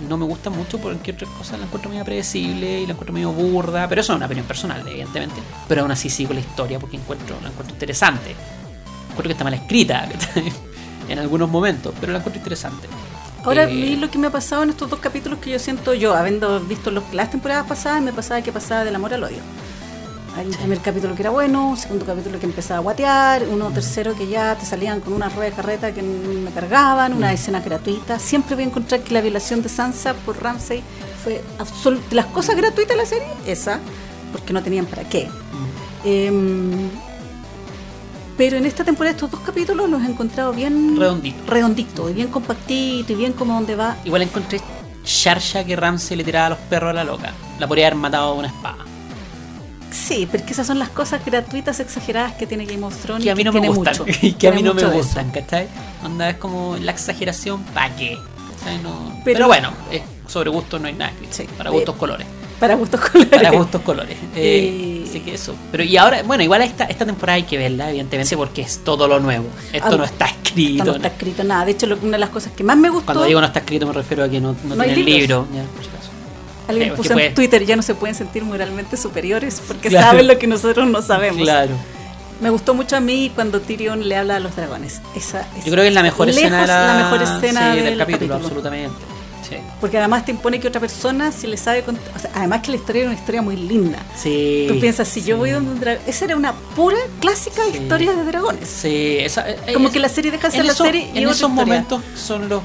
[0.07, 3.31] no me gusta mucho porque otras cosas la encuentro medio predecible y la encuentro medio
[3.31, 5.41] burda, pero eso es una opinión personal, evidentemente.
[5.67, 8.31] Pero aún así sigo la historia porque encuentro, la encuentro interesante.
[9.09, 10.07] Encuentro que está mal escrita
[11.09, 12.87] en algunos momentos, pero la encuentro interesante.
[13.43, 16.15] Ahora, Eh, lo que me ha pasado en estos dos capítulos que yo siento yo,
[16.15, 19.39] habiendo visto los, las temporadas pasadas, me pasaba que pasaba del amor al odio.
[20.35, 23.69] Hay un primer capítulo que era bueno, un segundo capítulo que empezaba a guatear, uno
[23.69, 27.59] tercero que ya te salían con una rueda de carreta que me cargaban, una escena
[27.59, 28.17] gratuita.
[28.17, 30.81] Siempre voy a encontrar que la violación de Sansa por Ramsey
[31.23, 33.79] fue absol- de las cosas gratuitas de la serie, esa,
[34.31, 35.29] porque no tenían para qué.
[36.03, 36.89] Em,
[38.35, 41.43] pero en esta temporada estos dos capítulos los he encontrado bien Redondito.
[41.47, 43.97] redondito, y bien compactito y bien como donde va.
[44.03, 44.59] Igual encontré
[45.05, 47.31] Sharsha que Ramsey le tiraba a los perros a la loca.
[47.59, 48.77] La podría haber matado con una espada.
[49.93, 53.35] Sí, porque esas son las cosas gratuitas exageradas que tiene Game of Thrones que a
[53.35, 54.05] mí no me gustan mucho.
[54.21, 55.29] y que a mí no me gustan.
[55.31, 55.67] ¿cachai?
[56.03, 58.17] Onda es como la exageración, ¿para qué?
[58.65, 61.33] Pero- Pero, bueno, es- sobre gustos no hay nada escrito.
[61.35, 61.43] Sí.
[61.57, 62.25] Para Eh, gustos colores.
[62.59, 63.27] Para gustos colores.
[63.29, 64.17] Para gustos colores.
[64.35, 65.53] Eh, Y- Así que eso.
[65.71, 69.07] Pero y ahora, bueno, igual esta, esta temporada hay que verla, evidentemente, porque es todo
[69.07, 69.45] lo nuevo.
[69.71, 70.79] Esto Ah, no está escrito.
[70.81, 71.65] Esto no está escrito nada.
[71.65, 73.59] De hecho, lo- una de las cosas que más me gustó, Cuando digo no está
[73.59, 75.45] escrito me refiero a que no, no, tiene el libro.
[75.53, 75.63] ya.
[76.67, 80.07] Alguien eh, puso en Twitter, ya no se pueden sentir moralmente superiores porque Claro.
[80.07, 81.41] saben lo que nosotros no sabemos.
[81.41, 81.71] Claro.
[82.41, 85.01] Me gustó mucho a mí cuando Tyrion le habla a los dragones.
[85.15, 87.79] Esa es Yo creo que es la mejor escena de la, la mejor escena sí,
[87.81, 88.97] del, capítulo, absolutamente.
[89.47, 89.55] Sí.
[89.81, 92.77] Porque además te impone que otra persona, si le sabe o sea, además que la
[92.77, 93.99] historia era una historia muy linda.
[94.15, 95.39] Sí, Tú piensas, si yo sí.
[95.39, 96.01] voy donde un dragón.
[96.07, 98.67] Esa era una pura clásica historia de dragones.
[98.69, 101.25] Sí, esa- eh, Como es- que la serie deja de ser la serie y en
[101.25, 101.55] otra esos historia.
[101.65, 102.61] momentos son los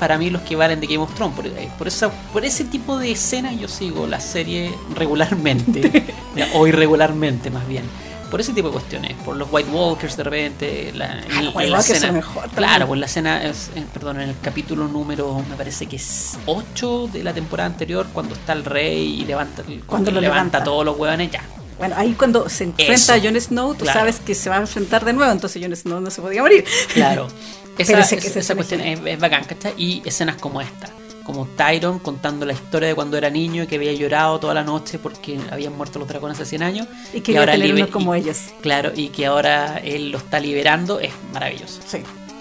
[0.00, 2.64] para mí los que valen de Game of Thrones por, eh, por esa por ese
[2.64, 6.06] tipo de escenas yo sigo la serie regularmente
[6.54, 7.84] o irregularmente más bien
[8.30, 11.70] por ese tipo de cuestiones por los White Walkers de repente la, Ah, los White
[11.70, 15.44] la Walkers escena- mejor claro pues la escena es, eh, perdón en el capítulo número
[15.48, 19.62] me parece que es 8 de la temporada anterior cuando está el rey y levanta
[19.86, 20.64] Cuando lo levanta, levanta.
[20.64, 21.42] todos los hueones ya
[21.78, 23.12] Bueno, ahí cuando se enfrenta Eso.
[23.14, 24.00] a Jon Snow, tú Claro.
[24.00, 26.64] sabes que se va a enfrentar de nuevo, entonces Jon Snow no se podía morir.
[26.94, 27.26] Claro.
[27.78, 29.74] Esa, ese- esa- esa esa escena cuestión es es, bacán, ¿cachai?
[29.76, 30.90] Y escenas como esta.
[31.24, 34.64] Como Tyron contando la historia de cuando era niño y que había llorado toda la
[34.64, 36.88] noche porque habían muerto los dragones hace 100 años.
[37.12, 38.38] Y quería tener libe- uno como y- ellos.
[38.62, 41.80] Claro, y que ahora él lo está liberando, es maravilloso.
[41.86, 41.98] Sí.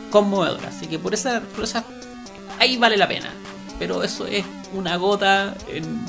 [0.09, 0.65] Conmovedor.
[0.65, 1.83] Así que por esa, por esa.
[2.57, 3.31] Ahí vale la pena.
[3.77, 5.99] Pero eso es una gota en.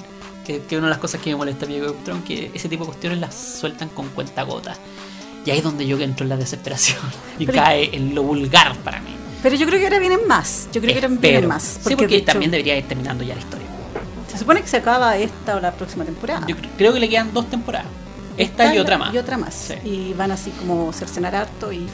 [0.47, 1.93] Que, que una de las cosas que me molesta a mí de
[2.27, 4.75] que ese tipo de cuestiones las sueltan con cuenta gota.
[5.47, 6.99] Y ahí es donde yo entro en la desesperación.
[7.39, 9.11] Y Pero- cae en lo vulgar para mí.
[9.43, 10.69] Pero yo creo que ahora vienen más.
[10.73, 11.63] Yo creo que ahora vienen más.
[11.63, 13.67] sí, porque de hecho, también debería ir terminando ya la historia.
[14.31, 16.47] Se supone que se acaba esta o la próxima temporada.
[16.47, 17.87] Yo cre- creo que le quedan dos temporadas.
[18.37, 19.15] Esta y otra más.
[19.15, 19.55] Y otra más.
[19.55, 19.89] Sí.
[19.89, 21.73] Y van así como cercenar harto.
[21.73, 21.87] Y,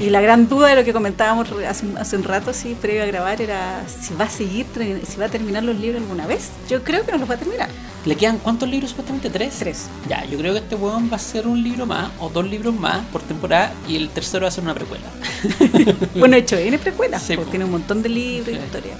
[0.00, 3.02] y la gran duda de lo que comentábamos hace, un- hace un rato, sí, previo
[3.02, 4.66] a grabar, era si va a seguir,
[5.06, 6.50] si va a terminar los libros alguna vez.
[6.68, 7.68] Yo creo que no los va a terminar.
[8.04, 9.30] ¿Le quedan cuántos libros supuestamente?
[9.30, 9.54] ¿Tres?
[9.58, 9.86] Tres.
[10.08, 12.74] Ya, yo creo que este weón va a ser un libro más o dos libros
[12.74, 15.06] más por temporada y el tercero va a ser una precuela.
[16.14, 17.50] Bueno, de hecho, viene precuela, Sí, porque po.
[17.50, 18.64] tiene un montón de libros y Sí.
[18.64, 18.94] historia.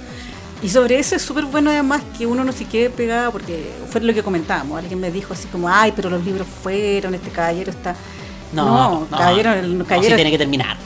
[0.63, 4.01] Y sobre eso es súper bueno además que uno no se quede pegado, porque fue
[4.01, 4.79] lo que comentábamos.
[4.79, 7.95] Alguien me dijo así como, ay, pero los libros fueron, este caballero está...
[8.55, 10.77] No, no, caballero, el no, sí caballero tiene que terminar.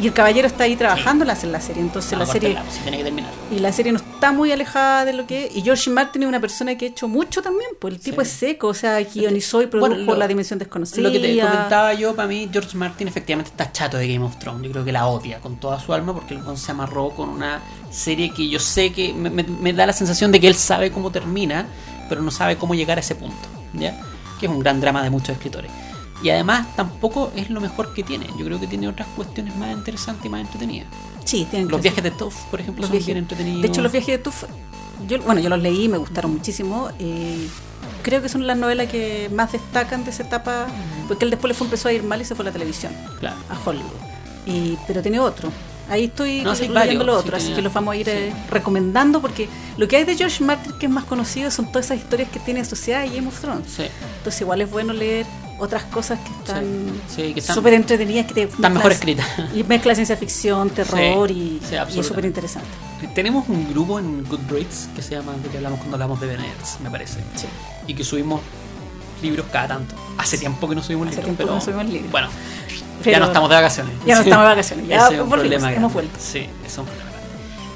[0.00, 2.56] y, el caballero está ahí trabajando en la serie, entonces No, la serie...
[2.70, 3.30] sí tiene que terminar.
[3.50, 5.56] Y la serie no está muy alejada de lo que es.
[5.56, 8.28] Y George Martin es una persona que ha hecho mucho también, pues el tipo Sí.
[8.28, 11.02] es seco, o sea, guionizó y produjo Bueno, lo- La Dimensión Desconocida.
[11.02, 14.36] Lo que te comentaba yo, para mí, George Martin efectivamente está chato de Game of
[14.38, 14.62] Thrones.
[14.62, 17.60] Yo creo que la odia con toda su alma porque el se amarró con una
[17.90, 20.90] serie que yo sé que me, me- me da la sensación de que él sabe
[20.90, 21.66] cómo termina,
[22.08, 23.36] pero no sabe cómo llegar a ese punto.
[23.74, 23.98] ¿Ya?
[24.38, 25.70] Que es un gran drama de muchos escritores.
[26.22, 28.26] Y además tampoco es lo mejor que tiene.
[28.38, 30.88] Yo creo que tiene otras cuestiones más interesantes y más entretenidas.
[31.24, 33.62] Sí, tienen Los viajes de Toff, por ejemplo, los son viajes- bien entretenidos.
[33.62, 34.44] De hecho, los viajes de Tuff,
[35.08, 36.90] yo, bueno, yo los leí, me gustaron muchísimo.
[36.98, 37.48] eh,
[38.02, 40.66] creo que son las novelas que más destacan de esa etapa,
[41.08, 42.92] porque él después le fue, empezó a ir mal y se fue a la televisión,
[43.20, 43.36] Claro.
[43.48, 43.90] a Hollywood.
[44.46, 45.50] Y, pero tiene otro.
[45.88, 48.12] Ahí estoy No, leyendo varios, lo sí, otro, así que los vamos a ir sí.
[48.12, 51.86] eh, recomendando, porque lo que hay de George Martin que es más conocido son todas
[51.86, 53.66] esas historias que tiene asociadas a Game of Thrones.
[53.76, 53.84] Sí.
[54.18, 55.26] Entonces igual es bueno leer
[55.62, 56.64] otras cosas que están
[57.14, 59.26] Sí, sí, súper entretenidas, que te Están mejor mezclas- escritas.
[59.54, 62.68] Y mezcla ciencia ficción, terror Sí, y, sí, y es súper interesante.
[63.14, 66.78] Tenemos un grupo en Goodreads que se llama, de que hablamos cuando hablamos de Benedicts,
[66.82, 67.20] me parece.
[67.36, 67.46] Sí.
[67.86, 68.40] Y que subimos
[69.22, 69.94] libros cada tanto.
[70.18, 72.10] Hace tiempo que no subimos Hace libros, pero no subimos libros.
[72.10, 72.28] bueno,
[73.02, 73.94] Pero- ya no estamos de vacaciones.
[74.06, 76.18] Ya no estamos de vacaciones, ya es un volvimos, problema hemos vuelto.
[76.20, 77.10] Sí, es un problema.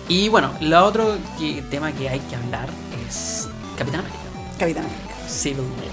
[0.09, 2.69] Y bueno, lo otro que- tema que hay que hablar
[3.09, 4.21] es Capitán América,
[4.59, 5.15] Capitán América.
[5.29, 5.86] Civil War.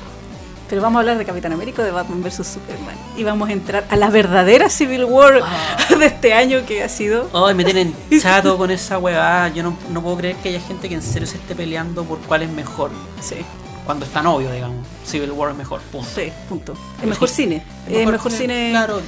[0.73, 2.95] Pero vamos a hablar de Capitán América de Batman vs Superman.
[3.15, 5.77] Y vamos a entrar a la verdadera Civil War Ah.
[5.99, 7.29] de este año que ha sido.
[7.31, 9.49] Ay, me tienen chato con esa weá.
[9.49, 12.17] Yo no, no puedo creer que haya gente que en serio se esté peleando por
[12.21, 12.89] cuál es mejor.
[13.21, 13.36] Sí,
[13.86, 14.83] Cuando es tan obvio, digamos.
[15.05, 16.09] Civil War es mejor, punto.
[16.15, 16.73] sí, punto.
[17.03, 17.63] El mejor cine.
[17.88, 18.69] El mejor, cine.
[18.71, 18.99] Claro,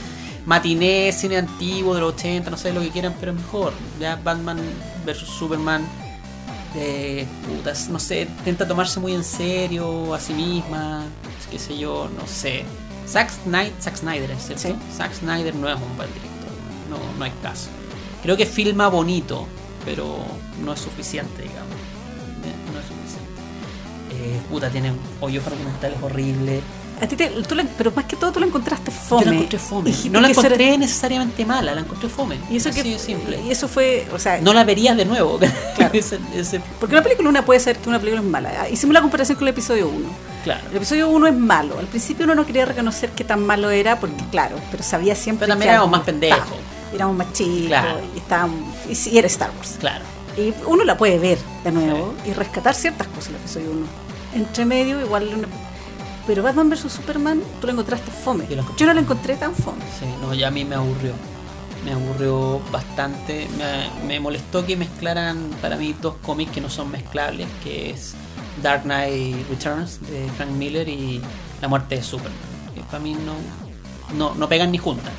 [0.46, 3.74] matiné, cine antiguo de los 80, no sé lo que quieran, pero es mejor.
[4.00, 4.60] Ya Batman
[5.04, 5.84] vs Superman,
[6.76, 11.04] eh, putas, no sé, intenta tomarse muy en serio a sí misma,
[11.50, 12.64] qué sé yo, no sé.
[13.08, 14.68] Zack Snyder, Zack Snyder, ¿es ¿cierto?
[14.68, 14.76] Sí.
[14.96, 16.52] Zack Snyder no es un buen director,
[16.90, 17.70] no, no hay caso.
[18.24, 19.46] Creo que filma bonito,
[19.86, 20.18] pero
[20.64, 21.70] no es suficiente, digamos.
[22.44, 23.42] Eh, No es suficiente.
[24.38, 26.62] Eh, puta, tiene hoyos argumentales horribles.
[27.02, 29.24] A ti te, tú la- pero más que todo tú la encontraste fome.
[29.26, 29.94] Yo la encontré fome.
[30.12, 32.38] No la encontré necesariamente mala, la encontré fome.
[32.50, 33.42] Y eso Así que de simple.
[33.42, 35.38] Y eso fue, o sea, No la verías de nuevo.
[35.76, 35.94] Claro.
[35.94, 38.52] Ese- ese- porque una película una puede ser que una película es mala.
[38.62, 40.08] Ah, Hicimos la comparación con el episodio 1.
[40.46, 40.62] claro.
[40.72, 41.78] El episodio 1 es malo.
[41.80, 45.48] Al principio uno no quería reconocer qué tan malo era, porque claro, pero sabía siempre
[45.48, 46.58] Pero también que éramos más pendejos.
[46.94, 48.00] Éramos más chicos Claro.
[48.16, 48.60] y estábamos.
[48.90, 49.76] Y sí, era Star Wars.
[49.80, 50.06] Claro.
[50.38, 53.86] Y uno la puede ver de nuevo y rescatar ciertas cosas del episodio 1.
[54.36, 55.28] Entre medio, igual.
[55.34, 55.48] una-
[56.28, 58.46] Pero Batman vs Superman, tú la encontraste fome.
[58.50, 59.82] Yo la encontré Yo no la encontré tan fome.
[60.00, 61.14] Sí, no, ya a mí me aburrió.
[61.84, 63.48] Me aburrió bastante.
[63.58, 68.16] Me, me molestó que mezclaran para mí dos cómics que no son mezclables, que es
[68.62, 71.22] Dark Knight Returns de Frank Miller y
[71.62, 72.40] La muerte de Superman.
[72.74, 73.36] Que para mí no,
[74.18, 75.14] no, no pegan ni juntan.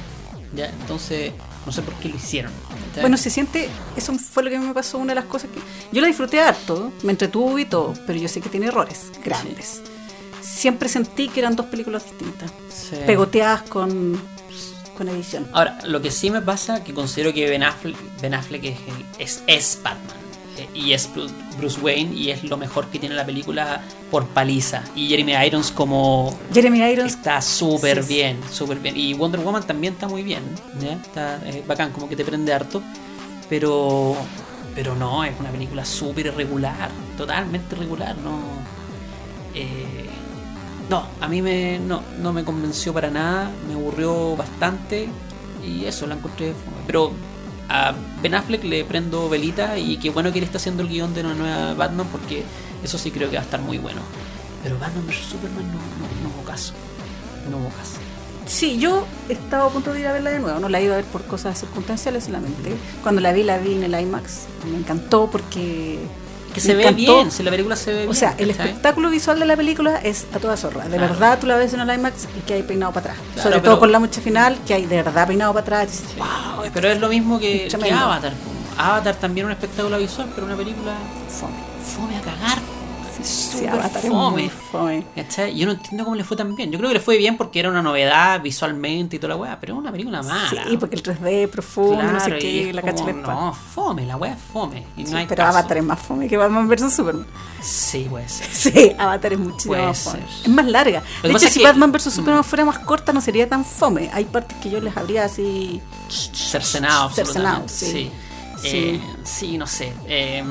[0.54, 0.66] ¿ya?
[0.66, 1.32] Entonces,
[1.64, 2.52] no sé por qué lo hicieron.
[3.00, 5.60] Bueno, se siente, eso fue lo que me pasó, una de las cosas que...
[5.92, 9.82] Yo la disfruté harto, me entretuvo y todo, pero yo sé que tiene errores grandes.
[10.46, 12.96] Siempre sentí que eran dos películas distintas, Sí.
[13.06, 14.20] pegoteadas con,
[14.96, 15.46] con edición.
[15.52, 18.78] Ahora, lo que sí me pasa que considero que Ben Affleck, Ben Affleck es,
[19.18, 20.16] es, es Batman
[20.56, 24.26] eh, y es Bru- Bruce Wayne y es lo mejor que tiene la película por
[24.28, 24.82] paliza.
[24.94, 28.14] Y Jeremy Irons como Jeremy Irons, está súper sí.
[28.14, 28.96] bien, súper bien.
[28.96, 30.42] Y Wonder Woman también está muy bien,
[30.80, 30.92] ¿ya?
[30.92, 32.82] Está eh, bacán, como que te prende harto.
[33.48, 34.16] Pero,
[34.74, 38.40] pero no, es una película súper irregular, totalmente irregular, no.
[39.54, 40.05] eh,
[40.88, 45.08] no, a mí me, no, no me convenció para nada, me aburrió bastante
[45.66, 46.54] y eso, la encontré.
[46.86, 47.12] Pero
[47.68, 51.14] a Ben Affleck le prendo velita y qué bueno que él está haciendo el guion
[51.14, 52.44] de una nueva Batman porque
[52.84, 54.00] eso sí creo que va a estar muy bueno.
[54.62, 56.72] Pero Batman vs Superman no, no, no hubo caso.
[57.50, 57.98] No hubo caso.
[58.46, 60.96] sí, yo estaba a punto de ir a verla de nuevo, no la iba a
[60.96, 62.74] ver por cosas circunstanciales solamente.
[63.02, 65.98] Cuando la vi, la vi en el IMAX, me encantó porque...
[66.56, 68.10] Que se ve bien, si la película se ve bien.
[68.10, 68.68] O sea, el ¿cachai?
[68.68, 70.84] espectáculo visual de la película es a toda zorra.
[70.88, 71.12] De Claro.
[71.12, 73.18] verdad, tú la ves en el IMAX y que hay peinado para atrás.
[73.34, 75.84] Claro, Sobre todo con la mucha final, que hay de verdad peinado para atrás.
[75.84, 76.18] y dices, Sí.
[76.18, 77.92] "Wow, esto Pero es lo mismo que, que.
[77.92, 78.32] Avatar.
[78.78, 80.92] Avatar también un espectáculo visual, pero una película
[81.28, 81.52] fome".
[81.84, 82.58] fome a cagar.
[83.26, 84.50] Sí, Avatar fome.
[84.50, 85.04] fome.
[85.16, 85.56] ¿Cachai?
[85.56, 86.70] Yo no entiendo cómo le fue tan bien.
[86.70, 89.58] Yo creo que le fue bien porque era una novedad visualmente y toda la weá,
[89.60, 90.64] pero es una película mala.
[90.68, 93.04] Sí, porque el 3D es profundo, no sé qué, la cacha.
[93.12, 94.84] No, fome, la weá es fome.
[94.96, 95.58] Y no Sí, hay pero caso.
[95.58, 97.26] Avatar es más fome que Batman vs Superman.
[97.62, 98.46] Sí, puede ser.
[98.52, 100.20] Sí, Avatar es muchísimo más fome.
[100.42, 101.02] Es más larga.
[101.22, 102.10] que De hecho, si Batman vs Mm.
[102.10, 104.08] Superman fuera más corta, no sería tan fome.
[104.12, 105.80] Hay partes que yo les habría así.
[106.08, 107.86] Cercenado, Cercenado, sí.
[107.86, 108.10] Sí.
[108.62, 108.68] Sí.
[108.72, 109.92] Eh, sí, no sé.
[110.06, 110.42] Eh,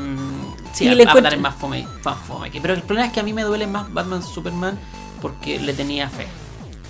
[0.75, 3.19] sí, Y Avatar le encuentro- es más fome, más fome Pero el problema es que
[3.19, 4.77] a mí me duele más Batman Superman
[5.21, 6.27] porque le tenía fe.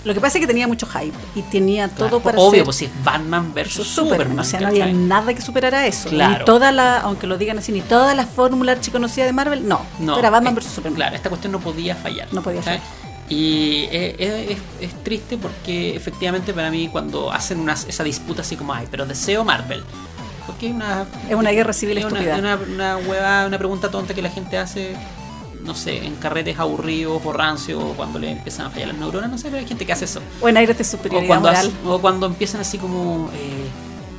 [0.04, 2.64] Lo que pasa es que tenía mucho hype y tenía todo Claro, para Obvio, ser
[2.66, 4.18] pues si es Batman versus Superman.
[4.20, 4.40] Superman.
[4.40, 6.10] o sea, no había nada que superara eso.
[6.10, 6.40] Claro.
[6.40, 9.82] Ni toda la, aunque lo digan así, ni toda la fórmula archiconocida de Marvel, no.
[10.00, 10.96] No, era Batman es- vs Superman.
[10.96, 12.28] Claro, esta cuestión no podía fallar.
[12.34, 12.82] No podía ¿cachai?
[13.30, 18.56] Y es, es- es- triste porque efectivamente para mí cuando hacen una, esa disputa así
[18.56, 19.84] como, ay, pero deseo Marvel.
[20.46, 21.06] Porque una...
[21.30, 22.38] Es una guerra civil es una, estúpida.
[22.38, 24.96] una, una hueva- una pregunta tonta que la gente hace,
[25.64, 29.30] no sé, en carretes aburridos o rancios o cuando le empiezan a fallar las neuronas,
[29.30, 30.22] no sé, pero hay gente que hace eso.
[30.42, 31.66] O en aires de O superioridad cuando, moral.
[31.68, 33.68] hace- o cuando empiezan así como, eh,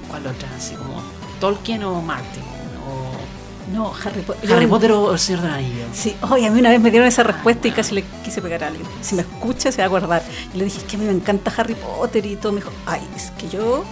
[0.08, 0.48] ¿cuál otra?
[0.56, 1.00] Así como
[1.40, 2.42] Tolkien o Martin.
[2.88, 4.52] O No, Harry Potter.
[4.52, 5.84] Harry Potter o El Señor del Anillo.
[5.92, 8.64] Sí, oye, a mí una vez me dieron esa respuesta y casi le quise pegar
[8.64, 8.86] a alguien.
[9.02, 10.22] Si me escucha, se va a acordar.
[10.54, 12.52] Y le dije, es que a mí me encanta Harry Potter y todo.
[12.52, 13.84] Me dijo, ay, es que yo,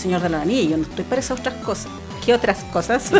[0.00, 1.88] señor de la anillo, no estoy para esas otras cosas.
[2.24, 3.10] ¿Qué otras cosas?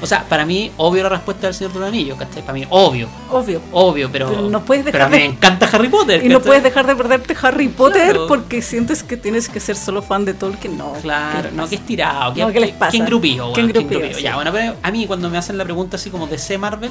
[0.00, 2.40] O sea, para mí, obvio la respuesta del Señor del Anillo, ¿cachai?
[2.40, 3.60] Para mí, obvio, Obvio.
[3.72, 4.30] obvio, pero.
[4.30, 6.24] Pero no puedes pero dejar de- me encanta Harry Potter.
[6.24, 8.26] Y no puedes dejar de perderte Harry Potter Claro.
[8.26, 10.78] porque sientes que tienes que ser solo fan de Tolkien.
[10.78, 10.94] No.
[11.02, 12.92] Claro, ¿qué no, que estirado, que, No, ¿qué les pasa?
[12.92, 14.16] que engrupío, ¿Qué weón, que engrupío, engrupío.
[14.16, 14.22] sí.
[14.22, 16.90] Ya, bueno, pero a mí cuando me hacen la pregunta así como DC Marvel,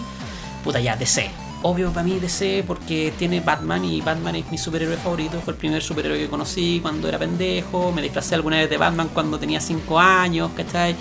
[0.63, 1.31] puta ya, DC.
[1.67, 5.57] Obvio para mí DC porque tiene Batman y Batman es mi superhéroe favorito, fue el
[5.57, 9.59] primer superhéroe que conocí cuando era pendejo, me disfracé alguna vez de Batman cuando tenía
[9.59, 10.95] 5 años, ¿cachai?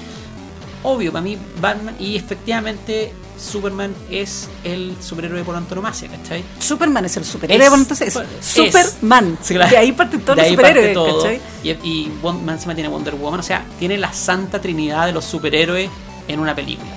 [0.83, 6.43] Obvio para mí Batman y efectivamente Superman es el superhéroe por antonomasia, ¿cachai?
[6.59, 9.37] Superman es el superhéroe, Es- es es- Superman.
[9.43, 9.71] Sí, claro.
[9.71, 11.19] De ahí parten todos los superhéroes, todo.
[11.19, 11.41] ¿cachai?
[11.63, 12.13] Y, y
[12.49, 15.91] encima tiene Wonder Woman, o sea, tiene la santa trinidad de los superhéroes
[16.27, 16.91] en una película.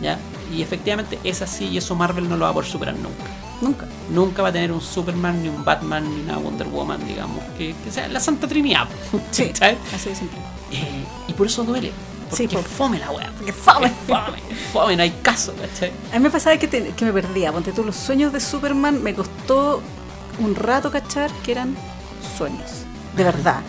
[0.00, 0.18] ¿Ya?
[0.52, 3.24] Y efectivamente es así y eso Marvel no lo va a poder superar nunca.
[3.60, 3.86] Nunca.
[4.10, 7.74] Nunca va a tener un Superman, ni un Batman, ni una Wonder Woman, digamos, que,
[7.84, 8.86] que sea la santa trinidad.
[9.30, 9.78] Sí, ¿cachai?
[9.94, 10.38] así de simple.
[10.72, 11.92] Eh, y por eso duele.
[12.28, 13.30] Porque Sí, por- fome la weá.
[13.36, 13.86] Porque fome.
[13.86, 15.92] Es fome, es fome, no hay caso, ¿cachai?
[16.12, 17.52] A mí me pasaba que, te- que me perdía.
[17.52, 19.80] Ponte tú, los sueños de Superman me costó
[20.40, 21.76] un rato cachar que eran
[22.36, 22.70] sueños.
[23.16, 23.60] De verdad.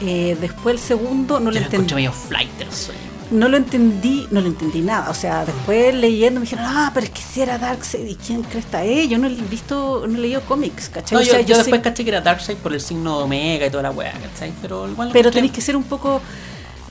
[0.00, 1.94] Eh, después el segundo no Yo encuentro entendí.
[1.94, 3.00] medio flight el sueño.
[3.30, 5.10] No lo entendí, no lo entendí nada.
[5.10, 8.42] O sea, después leyendo me dijeron, ah, pero es que si era Darkseid, ¿y quién
[8.42, 9.08] crees está él?
[9.08, 11.16] Yo no he visto, no he leído cómics, ¿cachai?
[11.16, 13.66] No, O yo, sea, yo sé- después caché que era Darkseid por el signo Omega
[13.66, 14.52] y toda la weá, ¿cachai?
[14.62, 16.20] Pero igual Pero tenéis que ser un poco.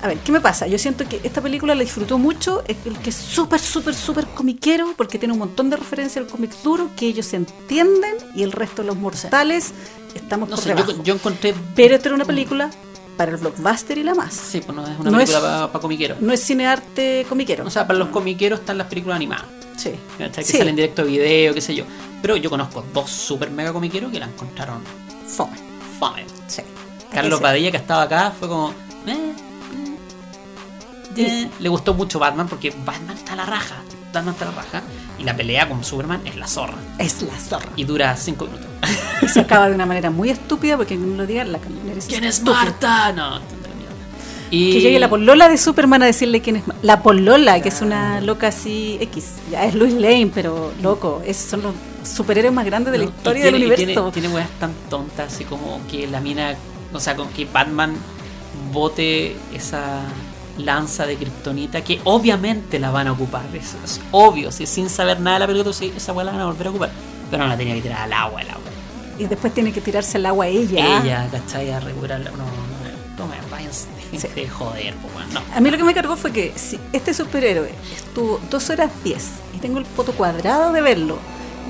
[0.01, 0.67] A ver, ¿qué me pasa?
[0.67, 4.25] Yo siento que esta película la disfrutó mucho, es el que es súper, súper, súper
[4.27, 8.51] comiquero, porque tiene un montón de referencias al cómic duro que ellos entienden y el
[8.51, 9.71] resto de los mortales
[10.13, 10.91] estamos No por sé, debajo.
[10.91, 11.53] yo, yo encontré.
[11.73, 12.69] Pero esta era una película
[13.17, 14.33] para el blockbuster y la más.
[14.33, 16.21] Sí, pues no es una No película para comiqueros.
[16.21, 17.65] No es cinearte comiquero.
[17.65, 19.45] O sea, para los comiqueros están las películas animadas.
[19.77, 19.91] sí.
[20.17, 20.57] Que Sí.
[20.57, 21.83] salen directo a video, qué sé yo.
[22.21, 24.81] Pero yo conozco dos super mega comiqueros que la encontraron
[25.27, 25.57] Fome.
[25.99, 26.25] fome.
[26.47, 26.61] Sí.
[27.11, 28.69] Carlos Ese- Padilla, que estaba acá, fue como.
[29.07, 29.33] eh,
[31.15, 31.49] eh, eh.
[31.59, 33.75] Le gustó mucho Batman porque Batman está a la raja.
[34.13, 34.81] Batman a la raja.
[35.19, 36.75] Y la pelea con Superman es la zorra.
[36.97, 37.69] Es la zorra.
[37.75, 38.67] Y dura cinco minutos.
[39.21, 42.05] Y se acaba de una manera muy estúpida porque no lo digan, la camionera es
[42.05, 42.41] ¿Quién es.
[42.43, 43.11] Marta?
[43.11, 43.39] No.
[44.51, 44.71] Y...
[44.73, 46.63] Que llegue la polola de Superman a decirle quién es.
[46.83, 49.33] La polola, que es una loca así X.
[49.51, 51.23] Ya es Luis Lane, pero loco.
[51.25, 51.73] Es, son los
[52.07, 54.11] superhéroes más grandes de la No, historia tiene- del universo.
[54.11, 56.53] Tiene, tiene weas tan tontas, así como que la mina,
[56.93, 57.95] o sea, con que Batman
[58.71, 60.01] bote esa
[60.57, 65.19] lanza de kriptonita, que obviamente la van a ocupar, es, es obvio, si sin saber
[65.19, 66.91] nada de la película, sí, esa wea la van a volver a ocupar,
[67.31, 68.61] pero no la tenía que tirar al agua, el agua.
[69.17, 71.01] Y después tiene que tirarse al agua ella.
[71.03, 71.71] Ella, ¿cachai?
[71.71, 74.27] A regular, no, no, no, toma, váyanse, Sí.
[74.27, 75.55] de joder, pues bueno, no.
[75.55, 79.27] A mí lo que me cargó fue que si este superhéroe estuvo 2 horas 10
[79.55, 81.17] y tengo el poto cuadrado de verlo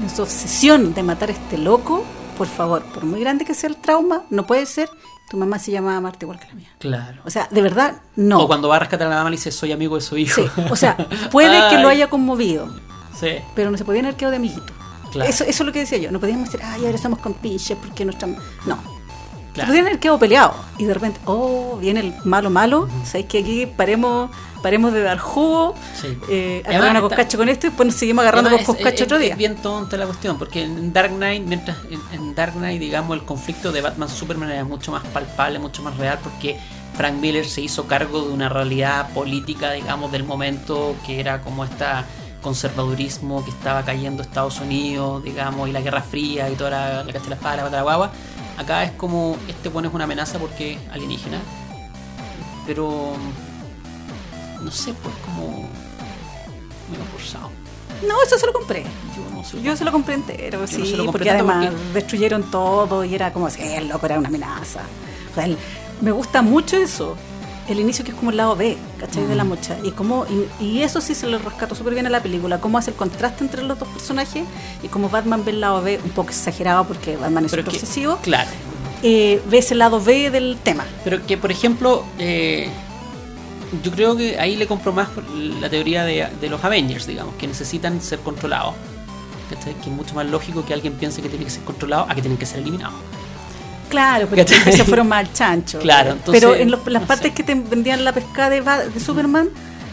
[0.01, 2.03] en su obsesión de matar a este loco,
[2.37, 4.89] por favor, por muy grande que sea el trauma, no puede ser.
[5.29, 6.69] Tu mamá se llama Marta igual que la mía.
[6.79, 7.21] Claro.
[7.25, 8.39] O sea, de verdad, no.
[8.41, 10.41] O cuando va a rescatar a la mamá le dice, soy amigo de su hijo.
[10.41, 10.95] Sí, o sea,
[11.31, 12.67] puede que lo Ay, haya conmovido,
[13.19, 14.73] Sí, pero no se podían haber quedado de amiguito.
[15.11, 15.29] Claro.
[15.29, 16.11] Eso, eso es lo que decía yo.
[16.11, 18.27] No podíamos decir, ay, ahora estamos con pinches porque nuestra.
[18.65, 18.92] No.
[19.53, 19.67] Claro.
[19.69, 20.55] podían haber quedado peleados.
[20.79, 22.87] Y de repente, oh, viene el malo malo.
[23.05, 24.31] ¿Sabéis que aquí paremos,
[24.63, 25.75] paremos de dar jugo?
[26.01, 26.17] Sí.
[26.29, 29.17] Eh, agarrar coscacho con esto y después nos seguimos agarrando con es- coscacho es- otro
[29.17, 29.35] es día.
[29.35, 33.23] bien tonta la cuestión, porque en Dark Knight, mientras en, en Dark Knight, digamos, el
[33.25, 36.57] conflicto de Batman Superman era mucho más palpable, mucho más real, porque
[36.97, 41.63] Frank Miller se hizo cargo de una realidad política, digamos, del momento que era como
[41.63, 42.05] esta
[42.41, 47.11] conservadurismo que estaba cayendo Estados Unidos, digamos, y la Guerra Fría y toda la, la
[47.35, 48.11] espada, la guagua.
[48.57, 51.39] Acá es como, este bueno es una amenaza porque alienígena,
[52.67, 53.13] pero
[54.61, 55.67] no sé, pues como
[56.91, 57.49] medio forzado.
[58.07, 58.83] No, eso se lo compré.
[59.15, 59.61] Yo no sé.
[59.61, 63.15] Yo se lo compré entero, Yo sí, no compré porque además porque- destruyeron todo y
[63.15, 64.81] era como si el loco era una amenaza.
[65.31, 65.57] O sea, el-
[66.01, 67.15] me gusta mucho eso.
[67.69, 69.23] El inicio que es como el lado B, ¿cachai?
[69.23, 69.27] Mm.
[69.29, 69.77] De la mocha.
[69.83, 70.25] Y, cómo,
[70.59, 72.59] y, y eso sí se lo rescató súper bien a la película.
[72.59, 74.43] Cómo hace el contraste entre los dos personajes
[74.81, 78.17] y cómo Batman ve el lado B, un poco exagerado porque Batman es súper obsesivo.
[78.21, 78.49] Claro.
[79.01, 80.85] eh, ve ese lado B del tema.
[81.03, 82.69] Pero que, por ejemplo, eh,
[83.81, 85.07] yo creo que ahí le compro más
[85.59, 88.75] la teoría de, de los Avengers, digamos, que necesitan ser controlados.
[89.49, 89.73] ¿cachai?
[89.75, 92.21] Que es mucho más lógico que alguien piense que tiene que ser controlado a que
[92.21, 92.95] tienen que ser eliminados.
[93.93, 95.79] Claro, pero que se fueron más al chancho.
[95.79, 97.33] Claro, entonces, pero en los- las no partes sé.
[97.35, 99.49] que te vendían la pescada de, Superman,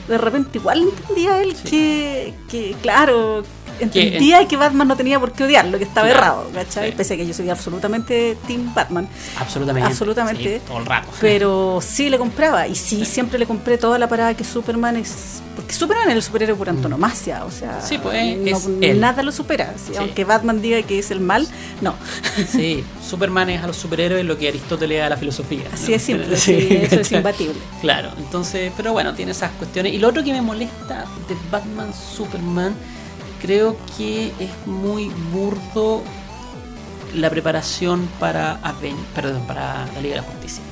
[0.09, 1.69] de repente igual entendía él Sí.
[1.71, 3.43] que, que, claro,
[3.85, 6.91] entendía que, Batman no tenía por qué odiarlo, que estaba Claro, errado, ¿cachai?
[6.91, 6.97] sí.
[6.97, 9.09] Pese a que yo soy absolutamente Team Batman.
[9.39, 9.89] Absolutamente.
[9.89, 10.59] Absolutamente.
[10.59, 11.09] sí, todo el rato.
[11.21, 15.43] Pero sí le compraba, y sí, siempre le compré toda la parada que Superman es.
[15.57, 19.01] Porque Superman es el superhéroe por antonomasia, o sea, Sí, pues, no- es él.
[19.01, 19.75] nada lo supera.
[19.99, 21.47] Aunque Batman diga que es el mal,
[21.81, 21.95] no.
[22.49, 25.65] Sí, Superman es a los superhéroes lo que Aristóteles es a la filosofía.
[25.73, 27.55] Así es simple, Sí, eso es imbatible.
[27.81, 29.93] Claro, entonces, pero bueno, tiene esas cuestiones.
[29.93, 32.75] Y lo otro que me molesta de Batman Superman,
[33.41, 36.03] creo que es muy burdo
[37.15, 40.63] la preparación para Aven perdón, para la Liga de la Justicia.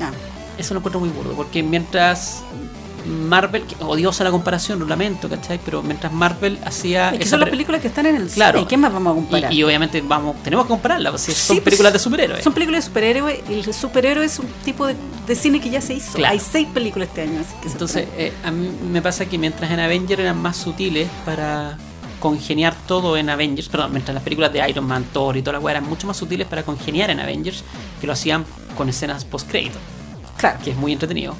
[0.00, 0.10] Ah.
[0.58, 2.42] Eso lo encuentro muy burdo, porque mientras
[3.06, 5.60] Marvel, que odiosa la comparación, lo lamento, ¿cachai?
[5.64, 7.10] Pero mientras Marvel hacía.
[7.10, 8.58] Es que son las películas que están en el Claro.
[8.58, 8.68] cine.
[8.68, 9.52] ¿Qué más vamos a comparar?
[9.52, 12.44] Y, y obviamente vamos, tenemos que compararla, pues, Sí, son pues, películas de superhéroes.
[12.44, 14.94] Son películas de superhéroes y el superhéroe es un tipo de,
[15.26, 16.12] de cine que ya se hizo.
[16.14, 16.32] Claro.
[16.32, 17.40] Hay seis películas este año.
[17.40, 20.56] Así que se Entonces, eh, a mí me pasa que mientras en Avengers eran más
[20.56, 21.76] sutiles para
[22.20, 25.60] congeniar todo en Avengers, perdón, mientras las películas de Iron Man, Thor y toda la
[25.60, 27.62] weá eran mucho más sutiles para congeniar en Avengers,
[28.00, 28.44] que lo hacían
[28.76, 29.78] con escenas post-crédito,
[30.38, 30.58] claro.
[30.64, 31.36] que es muy entretenido.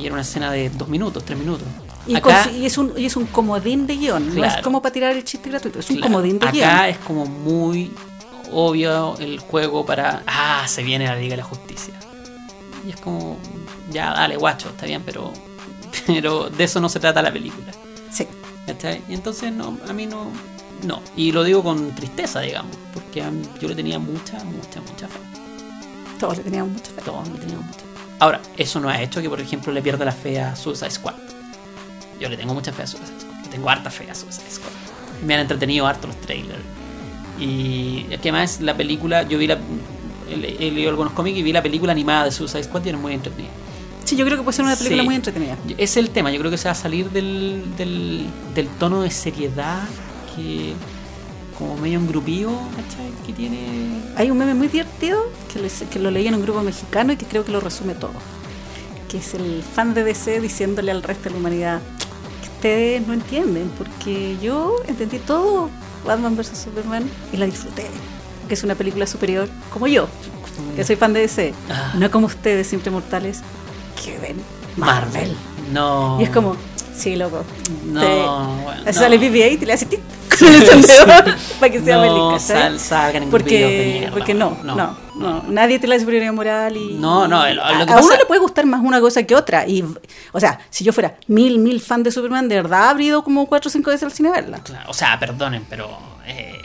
[0.00, 1.66] Y era una escena de dos minutos, tres minutos.
[2.06, 4.34] Y, Acá, con- y es un, y es un comodín de guion.
[4.34, 5.78] No es como para tirar el chiste gratuito.
[5.80, 6.84] Es un claro, comodín de acá guion.
[6.86, 7.92] es como muy
[8.52, 11.94] obvio el juego para, ah, se viene la Liga de la Justicia.
[12.86, 13.36] Y es como,
[13.90, 15.32] ya, dale, guacho, está bien, pero,
[16.06, 17.72] pero de eso no se trata la película.
[18.10, 18.26] Sí.
[18.66, 19.02] ¿Cachai?
[19.08, 20.28] Y entonces no, a mí no,
[20.84, 21.02] no.
[21.16, 23.22] Y lo digo con tristeza, digamos, porque
[23.60, 25.18] yo le tenía mucha, mucha, mucha fe.
[26.18, 27.02] Todos le teníamos mucha fe.
[27.04, 27.89] Todos le teníamos mucha fe.
[28.20, 31.14] Ahora, eso no ha hecho que, por ejemplo, le pierda la fe a Suicide Squad.
[32.20, 33.42] Yo le tengo mucha fe a Suicide Squad.
[33.44, 34.70] Le tengo harta fe a Suicide Squad.
[35.24, 36.60] Me han entretenido harto los trailers.
[37.38, 39.58] Y es que más la película, yo vi la.
[40.30, 43.14] He, leído algunos cómics y vi la película animada de Suicide Squad y era muy
[43.14, 43.50] entretenida.
[44.04, 45.06] Sí, yo creo que puede ser una película Sí.
[45.06, 45.56] muy entretenida.
[45.78, 49.10] Es el tema, yo creo que se va a salir del, del, del tono de
[49.10, 49.82] seriedad
[50.36, 50.74] que
[51.60, 53.10] como medio engrupío, ¿cachai?
[53.24, 54.00] Que tiene...
[54.16, 55.20] Hay un meme muy divertido
[55.52, 57.60] que lo, hice- que lo leí en un grupo mexicano y que creo que lo
[57.60, 58.10] resume todo.
[59.08, 61.80] Que es el fan de DC diciéndole al resto de la humanidad
[62.42, 65.68] que ustedes no entienden, porque yo entendí todo
[66.06, 66.58] Batman vs.
[66.64, 67.86] Superman y la disfruté.
[68.48, 70.08] Que es una película superior como yo,
[70.74, 71.54] que soy fan de DC.
[71.70, 71.92] Ah.
[71.96, 73.42] No como ustedes, siempre mortales,
[74.02, 74.36] que ven
[74.76, 75.36] Marvel.
[75.72, 76.18] No.
[76.20, 76.56] Y es como,
[76.96, 77.44] sí, loco.
[77.86, 78.92] No, Te- bueno, Así no.
[78.92, 80.00] sale BB-8 y le hace tit
[80.38, 82.40] con el encendedor para que sea No, ¿cachai?
[82.62, 84.74] sal- salgan engrupidos de porque, mierda, porque no, no.
[84.76, 86.94] no, no, Nadie te la superioridad moral y.
[86.94, 89.22] No, no, lo- lo a, que a pasa- uno le puede gustar más una cosa
[89.24, 89.66] que otra.
[89.66, 89.84] Y,
[90.32, 93.46] o sea, si yo fuera mil, mil fan de Superman, de verdad habría ido como
[93.46, 94.58] cuatro o cinco veces al cine a verla.
[94.62, 95.88] Claro, o sea, perdonen, pero...
[96.26, 96.56] eh,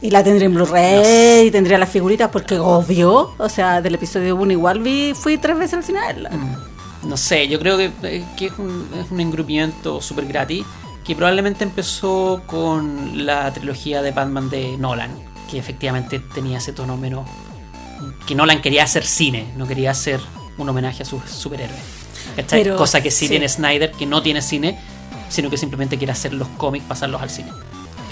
[0.00, 4.34] Y la tendría en Blu-ray, y tendría las figuritas, porque obvio, o sea, del episodio
[4.34, 6.30] 1 igual vi, fui tres veces al cine a verla.
[6.30, 6.56] Mm,
[7.04, 10.64] no sé, yo creo que, eh, que es, un, es un engrupimiento súper gratis
[11.04, 15.10] que probablemente empezó con la trilogía de Batman de Nolan,
[15.50, 17.28] que efectivamente tenía ese tono menos...
[18.26, 20.20] que Nolan quería hacer cine, no quería hacer
[20.58, 21.80] un homenaje a sus superhéroes.
[22.48, 23.30] Pero, Cosa que sí, sí.
[23.30, 24.78] tiene Snyder, que no tiene cine,
[25.28, 27.50] sino que simplemente quiere hacer los cómics, pasarlos al cine.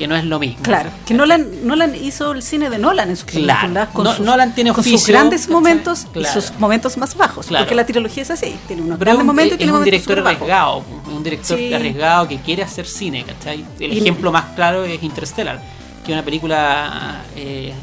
[0.00, 0.62] Que no es lo mismo.
[0.62, 3.60] Claro, que Nolan, Nolan hizo el cine de Nolan en sus Claro.
[3.60, 6.26] películas con, No- sus, Nolan tiene con sus grandes momentos Claro.
[6.38, 7.66] y sus momentos más bajos, Claro.
[7.66, 9.92] porque la trilogía es así, tiene unos Pero grandes un, momentos y tiene un momentos
[9.92, 10.36] director bajos.
[10.40, 10.84] arriesgado,
[11.14, 11.74] un director Sí.
[11.74, 13.62] arriesgado que quiere hacer cine, ¿cachai?
[13.78, 15.60] El Y- ejemplo más claro es Interstellar,
[16.02, 17.74] que es una película eh,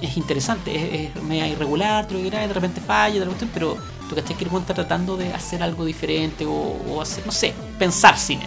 [0.00, 3.76] es interesante, es, es media irregular, te lo dirás, de repente falla, de repente, pero
[4.08, 6.50] tú cachai que el está tratando de hacer algo diferente o,
[6.90, 8.42] o hacer, no sé, pensar cine.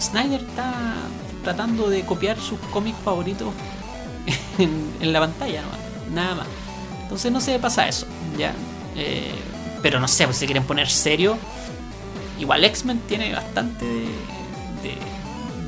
[0.00, 0.72] Snyder está
[1.42, 3.48] tratando de copiar sus cómics favoritos
[4.58, 6.14] en, en la pantalla, ¿no?
[6.14, 6.46] nada más.
[7.02, 8.06] Entonces no sé, pasa eso,
[8.38, 8.52] ya.
[8.96, 9.30] Eh,
[9.82, 11.36] pero no sé, pues si quieren poner serio,
[12.38, 14.00] igual X-Men tiene bastante de,
[14.82, 15.10] de-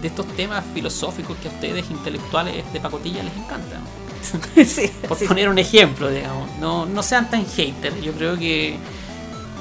[0.01, 3.81] de estos temas filosóficos que a ustedes, intelectuales de pacotilla, les encantan.
[4.67, 5.27] sí, Por sí.
[5.27, 6.49] poner un ejemplo, digamos.
[6.61, 8.01] No, no sean tan haters.
[8.03, 8.77] Yo creo que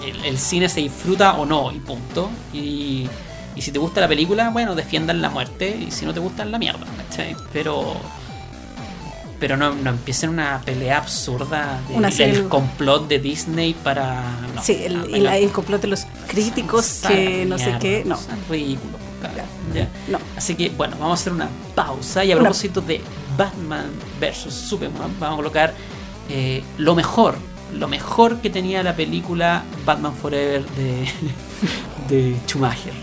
[0.03, 2.29] el, el cine se disfruta o no, y punto.
[2.53, 3.07] Y,
[3.55, 5.75] y si te gusta la película, bueno, defiendan la muerte.
[5.87, 6.85] Y si no te gusta, la mierda.
[7.09, 7.35] ¿cachai?
[7.53, 7.95] Pero.
[9.39, 14.21] Pero no, no empiecen una pelea absurda de- Una del complot de Disney para.
[14.55, 18.03] no, Sí, el, no, y la- el complot de los críticos que no sé qué,
[18.05, 18.19] no.
[19.19, 19.43] claro,
[19.73, 19.87] ya.
[20.09, 20.19] No.
[20.37, 23.01] Así que bueno, vamos a hacer una pausa y a propósito de
[23.35, 23.87] Batman
[24.19, 25.73] vs Superman, vamos a colocar
[26.29, 27.35] eh, lo mejor,
[27.73, 31.07] lo mejor que tenía la película Batman Forever de,
[32.09, 32.93] de Schumacher,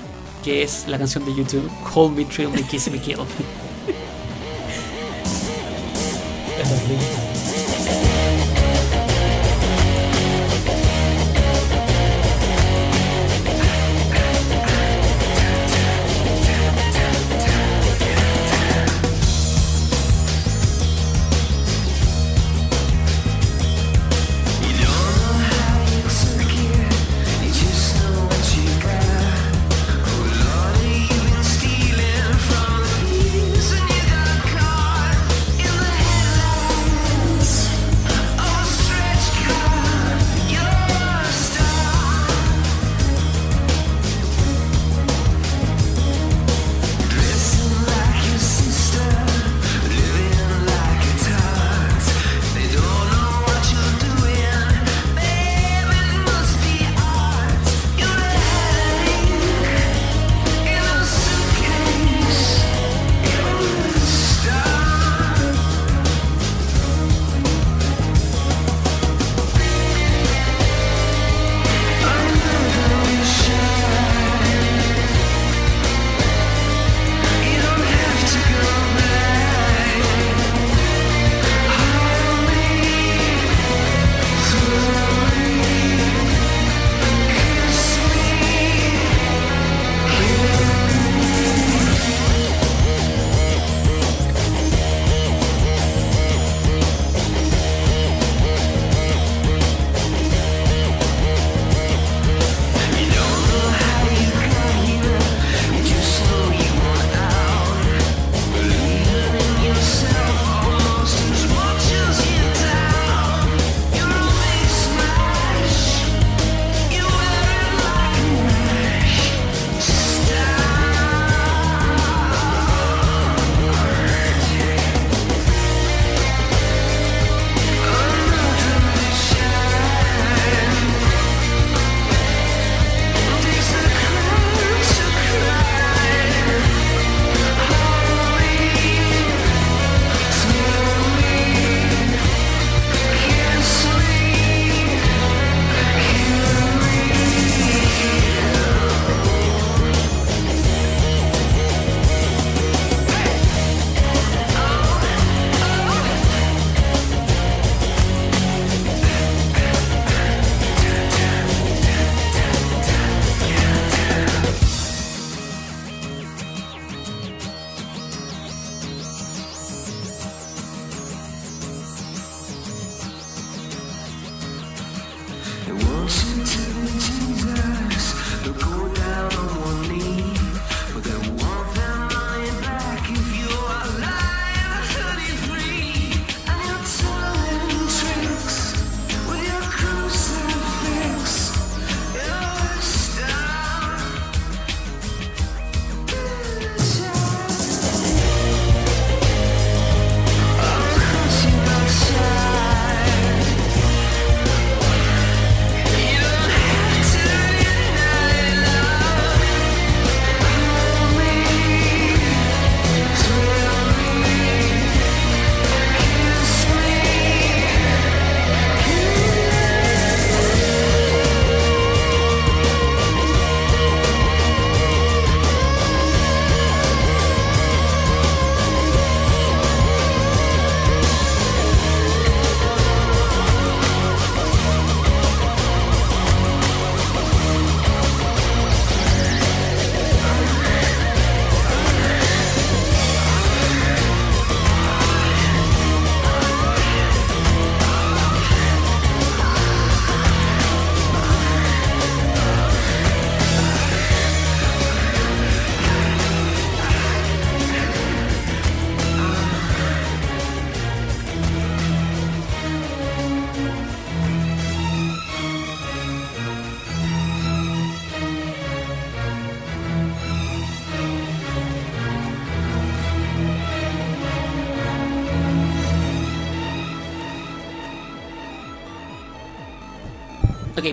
[0.49, 3.19] que es la canción de YouTube Hold Me, Thrill Me, Kiss Me, Kill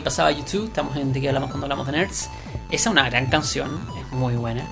[0.05, 2.29] pasaba YouTube, estamos en de que hablamos cuando hablamos de Nerds.
[2.71, 4.63] Esa es una gran canción, es muy buena.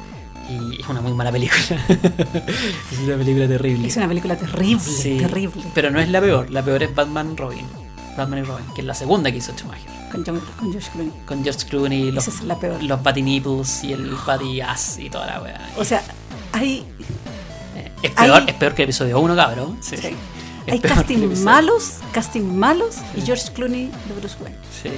[0.49, 1.59] Y es una muy mala película.
[1.89, 3.87] es una película terrible.
[3.87, 5.63] Es una película terrible, Sí, terrible.
[5.73, 7.65] Pero no es la peor, la peor es Batman Robin.
[8.17, 9.89] Batman y Robin, que es la segunda que hizo Schumacher.
[10.11, 11.13] Con, John- con George Clooney.
[11.25, 12.83] Con George Clooney, los, Esa es la peor.
[12.83, 15.69] los Batty Nipples y el Batty Ass y toda la weá.
[15.77, 16.03] O sea,
[16.51, 16.85] hay,
[18.03, 19.77] es, peor, hay- es peor que el episodio 1, cabrón.
[19.81, 19.95] Sí.
[20.69, 24.57] hay casting malos, casting malos y George Clooney de Bruce Wayne.
[24.83, 24.89] Sí,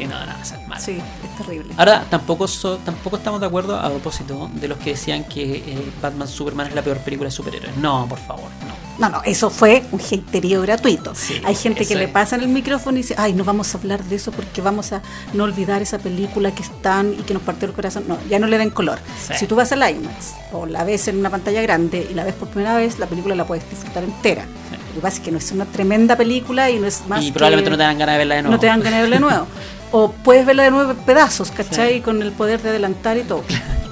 [0.00, 0.80] sí, no, no, es mala.
[0.80, 1.72] Sí, es terrible.
[1.76, 5.92] Ahora, tampoco, so- tampoco estamos de acuerdo a propósito de los que decían que eh,
[6.02, 7.76] Batman Superman es la peor película de superhéroes.
[7.76, 8.74] No, por favor, no.
[8.96, 11.16] No, no, eso fue un haterío gratuito.
[11.16, 12.10] Sí, Hay gente que le es.
[12.10, 15.02] pasan el micrófono y dice, ay, no vamos a hablar de eso porque vamos a
[15.32, 18.04] no olvidar esa película que están y que nos partió el corazón.
[18.06, 19.00] No, ya no le den color.
[19.26, 19.34] Sí.
[19.36, 22.34] Si tú vas al IMAX o la ves en una pantalla grande y la ves
[22.34, 24.44] por primera vez, la película la puedes disfrutar entera.
[24.44, 24.76] Sí.
[24.94, 27.32] Lo que pasa es que no es una tremenda película y no es más y
[27.32, 28.54] probablemente que- no te dan ganas de verla de nuevo.
[28.54, 29.46] no te dan ganas de verla de nuevo.
[29.90, 32.00] O puedes verla de nuevo en pedazos, ¿cachai?
[32.00, 33.42] Con el poder de adelantar y todo.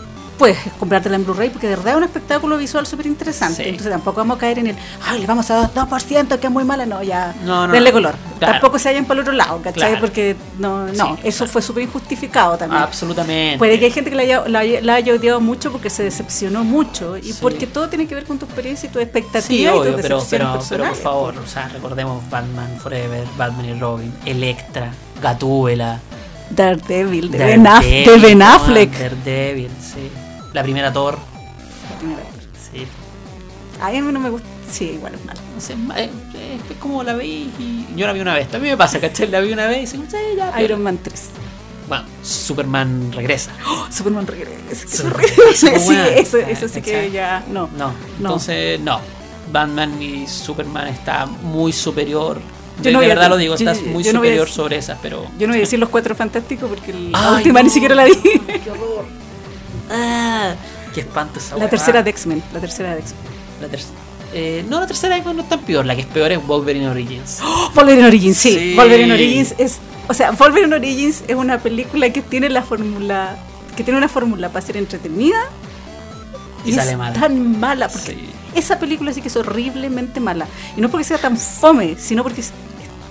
[0.43, 3.63] Puedes comprártela en Blu-ray porque de verdad es un espectáculo visual súper interesante.
[3.63, 3.69] Sí.
[3.69, 4.77] Entonces tampoco vamos a caer en el,
[5.07, 6.85] ay, le vamos a dar 2%, que es muy mala.
[6.85, 8.17] No, ya, No, no, denle color.
[8.41, 8.55] Claro.
[8.55, 9.91] Tampoco se vayan para el otro lado, ¿cachai?
[9.91, 10.01] Claro.
[10.01, 11.53] Porque no, no Sí, eso claro.
[11.53, 12.83] fue súper injustificado también.
[12.83, 13.57] Absolutamente.
[13.59, 16.03] Puede que hay gente que la haya, la, haya- la haya odiado mucho porque se
[16.03, 17.39] decepcionó mucho y Sí.
[17.41, 20.03] porque todo tiene que ver con tu experiencia y tu expectativa Sí, y obvio, tus
[20.03, 24.91] pero, pero, pero por favor, o sea, recordemos Batman Forever, Batman y Robin, Electra,
[25.23, 26.01] Gatúbela,
[26.51, 28.93] Daredevil, de Daredevil, de Ben Affleck.
[28.99, 30.11] Daredevil, sí.
[30.53, 31.19] La primera Thor,
[31.91, 32.29] La primera vez.
[32.73, 32.87] sí.
[33.81, 34.47] Ay, a mí no me gusta.
[34.71, 35.41] Sí, igual es malo.
[35.55, 36.11] No sé, eh,
[36.71, 38.49] es como la vi y yo la vi una vez.
[38.49, 39.29] También me pasa, ¿cachai?
[39.29, 41.29] La vi una vez y dicen, sí, ya, pero- Iron Man 3.
[41.89, 43.51] Bueno, Superman regresa.
[43.91, 44.61] Superman regresa.
[44.71, 47.45] es Superman regresa, Sí, eso, eso sí que ya.
[47.51, 47.69] No.
[47.77, 49.01] No, entonces no.
[49.51, 52.41] Batman y Superman está muy superior.
[52.79, 54.77] Yo De, no a- verdad lo digo, yo- está muy no a superior decir- sobre
[54.79, 55.25] esas, pero.
[55.39, 57.65] Yo no voy a decir los cuatro fantásticos porque la Ay, última no.
[57.65, 58.15] ni siquiera la vi.
[58.15, 59.05] ¡Qué horror!
[59.91, 60.55] ¡Ah!
[60.95, 62.43] ¡Qué espanto esa La tercera de X-Men.
[62.53, 63.23] La tercera de X-Men.
[63.61, 63.95] La tercera.
[64.35, 65.85] Eh, no, la tercera no es tan peor.
[65.85, 67.41] La que es peor es Wolverine Origins.
[67.75, 68.51] Wolverine Origins, sí.
[68.59, 68.75] Sí.
[68.77, 69.79] Wolverine Origins es.
[70.09, 73.37] O sea, Wolverine Origins es una película que tiene la fórmula.
[73.77, 75.39] Que tiene una fórmula para ser entretenida.
[76.65, 77.19] Y es sale mala.
[77.19, 77.89] tan mala.
[77.89, 78.29] Porque Sí.
[78.55, 80.47] esa película sí que es horriblemente mala.
[80.77, 82.53] Y no porque sea tan fome, sino porque es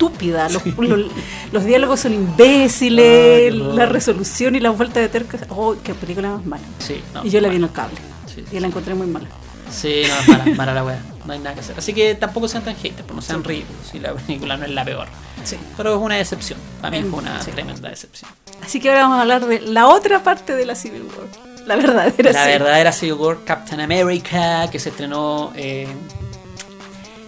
[0.05, 0.49] estúpida.
[0.49, 1.11] Los, los-
[1.51, 5.37] los diálogos son imbéciles, la resolución y la vuelta de terca.
[5.49, 6.63] Oh, qué película más mala.
[6.79, 7.97] Sí, no, y yo la vi en el cable.
[8.33, 8.43] Sí.
[8.51, 9.27] Y la encontré muy mala.
[9.69, 11.01] Sí, no, es mala, mala la wea.
[11.25, 11.75] No hay nada que hacer.
[11.77, 13.81] Así que tampoco sean tan haters, pues no sean ridículos.
[13.91, 15.07] Si la película no es la peor.
[15.43, 15.55] Sí.
[15.77, 16.59] Pero es una decepción.
[16.81, 17.51] Para mí fue una Sí.
[17.51, 18.29] tremenda decepción.
[18.63, 21.27] Así que ahora vamos a hablar de la otra parte de la Civil War.
[21.67, 25.87] La verdadera La verdadera Civil War Captain America, que se estrenó eh,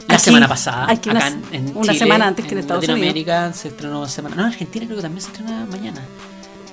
[0.07, 0.85] la Aquí- semana pasada.
[0.89, 4.35] aquí una- acá en, una Chile, semana antes que en Estados Latinoamérica se estrenó semana.
[4.35, 6.01] No, en Argentina creo que también se estrena mañana.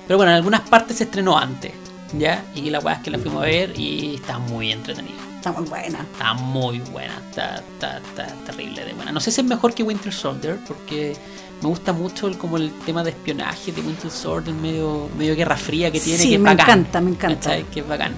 [0.07, 1.71] Pero bueno, en algunas partes se estrenó antes.
[2.17, 2.43] ¿Ya?
[2.55, 5.15] Y la weá es que la fuimos a ver y está muy entretenida.
[5.37, 6.01] Está muy buena.
[6.01, 9.11] Está muy buena, está, está, está terrible de buena.
[9.13, 11.15] No sé si es mejor que Winter Soldier, porque
[11.61, 15.55] me gusta mucho el, como el tema de espionaje de Winter Soldier, medio, medio guerra
[15.55, 16.79] fría que tiene, Sí, que es me bacán.
[16.81, 17.57] encanta, me encanta.
[17.71, 18.13] Que es bacán.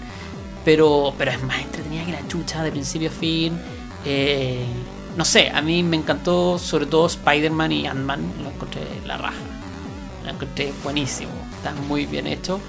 [0.65, 3.57] Pero, pero es más entretenida que la chucha de principio a fin.
[4.05, 4.65] Eh,
[5.17, 9.35] no sé, a mí me encantó sobre todo Spider-Man y Ant-Man, lo encontré la raja.
[10.23, 12.59] Lo encontré buenísimo, está muy bien hecho.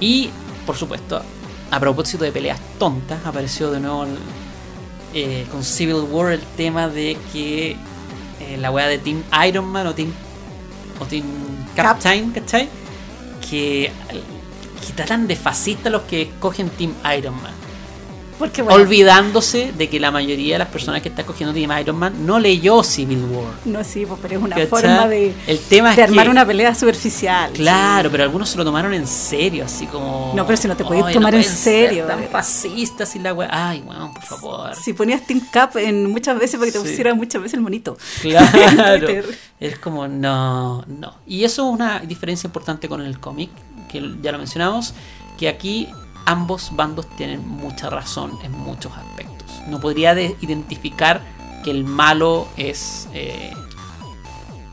[0.00, 0.30] Y,
[0.66, 1.22] por supuesto,
[1.70, 4.18] a propósito de peleas tontas, apareció de nuevo el-
[5.14, 7.76] eh, con Civil War el tema de que
[8.40, 10.12] eh, la weá de Team Iron Man o Team,
[11.00, 11.24] o team
[11.76, 11.86] Cap.
[11.86, 12.68] Captain, ¿cachai?
[13.48, 13.92] Que,
[14.86, 17.52] que tratan de fascistas los que escogen Team Iron Man.
[18.38, 21.96] Porque bueno, Olvidándose de que la mayoría de las personas que está escogiendo Team Iron
[21.96, 23.52] Man no leyó Civil War.
[23.64, 26.44] no sí, pues, pero es una forma de, El tema es de armar que- una
[26.44, 27.52] pelea superficial.
[27.52, 30.32] Claro, pero algunos se lo tomaron en serio, así como.
[30.34, 32.06] No, pero si no te podéis "Ay, tomar en serio".
[32.06, 33.48] Tan fascistas y la weá.
[33.52, 34.74] Ay, weón, por favor.
[34.74, 36.88] Si ponías Team Cap en muchas veces para que te Sí.
[36.90, 37.96] pusiera muchas veces el monito.
[38.20, 39.06] Claro.
[39.60, 41.14] Es como, no, no.
[41.26, 43.48] Y eso es una diferencia importante con el cómic,
[43.90, 44.92] que ya lo mencionamos,
[45.38, 45.88] que aquí
[46.26, 49.50] ambos bandos tienen mucha razón en muchos aspectos.
[49.68, 51.22] No podría de- identificar
[51.64, 53.52] que el malo es eh,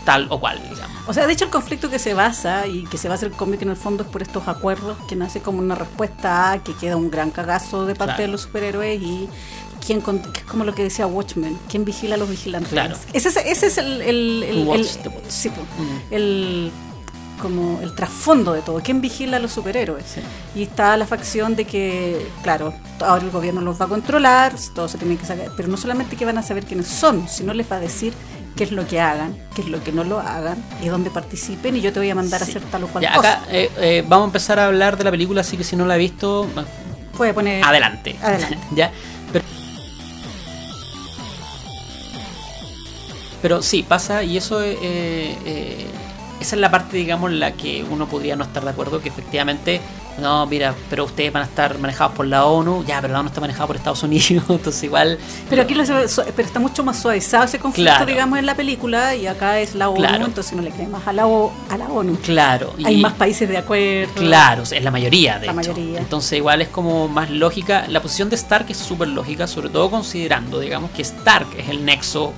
[0.06, 0.98] tal o cual, digamos.
[1.08, 3.62] O sea, de hecho el conflicto que se basa y que se basa el cómic
[3.62, 6.96] en el fondo es por estos acuerdos que nace como una respuesta a que queda
[6.98, 8.22] un gran cagazo de parte Claro.
[8.24, 9.30] de los superhéroes y
[9.86, 10.04] que es
[10.48, 12.72] como lo que decía Watchmen, quién vigila a los vigilantes.
[12.72, 12.96] Claro.
[13.14, 14.86] Ese es, ese es el, el, el- el-
[15.30, 16.14] sí, po, Mm.
[16.14, 16.72] el-
[17.42, 20.06] como el trasfondo de todo, quién vigila a los superhéroes.
[20.06, 20.22] Sí.
[20.56, 24.92] Y está la facción de que, claro, ahora el gobierno los va a controlar, todos
[24.92, 27.70] se tienen que saber, pero no solamente que van a saber quiénes son, sino les
[27.72, 28.14] va a decir
[28.56, 31.76] qué es lo que hagan, qué es lo que no lo hagan y dónde participen
[31.78, 32.46] y yo te voy a mandar Sí.
[32.46, 33.34] a hacer tal o cual Ya, cosa.
[33.40, 35.86] acá eh, eh, vamos a empezar a hablar de la película, así que si no
[35.86, 36.48] la he visto,
[37.18, 38.16] Puede poner adelante.
[38.22, 38.58] Adelante.
[38.76, 38.92] ya.
[39.32, 39.46] Pero,
[43.42, 45.86] pero sí, pasa y eso eh, eh,
[46.42, 49.10] esa es la parte, digamos, en la que uno podría no estar de acuerdo, que
[49.10, 49.80] efectivamente,
[50.20, 53.30] no, mira, pero ustedes van a estar manejados por la ONU, ya, pero la ONU
[53.30, 55.18] está manejada por Estados Unidos, entonces igual...
[55.50, 58.06] Pero aquí lo, pero está mucho más suavizado ese conflicto, Claro.
[58.06, 60.26] digamos, en la película y acá es la ONU, Claro.
[60.26, 62.18] entonces uno le cree más a la, O- a la ONU.
[62.24, 62.74] Claro.
[62.84, 64.14] Hay y- más países de acuerdo.
[64.16, 65.72] Claro, es la mayoría, de La hecho.
[65.72, 66.00] mayoría.
[66.00, 67.86] Entonces igual es como más lógica.
[67.88, 71.86] La posición de Stark es súper lógica, sobre todo considerando, digamos, que Stark es el
[71.86, 72.34] nexo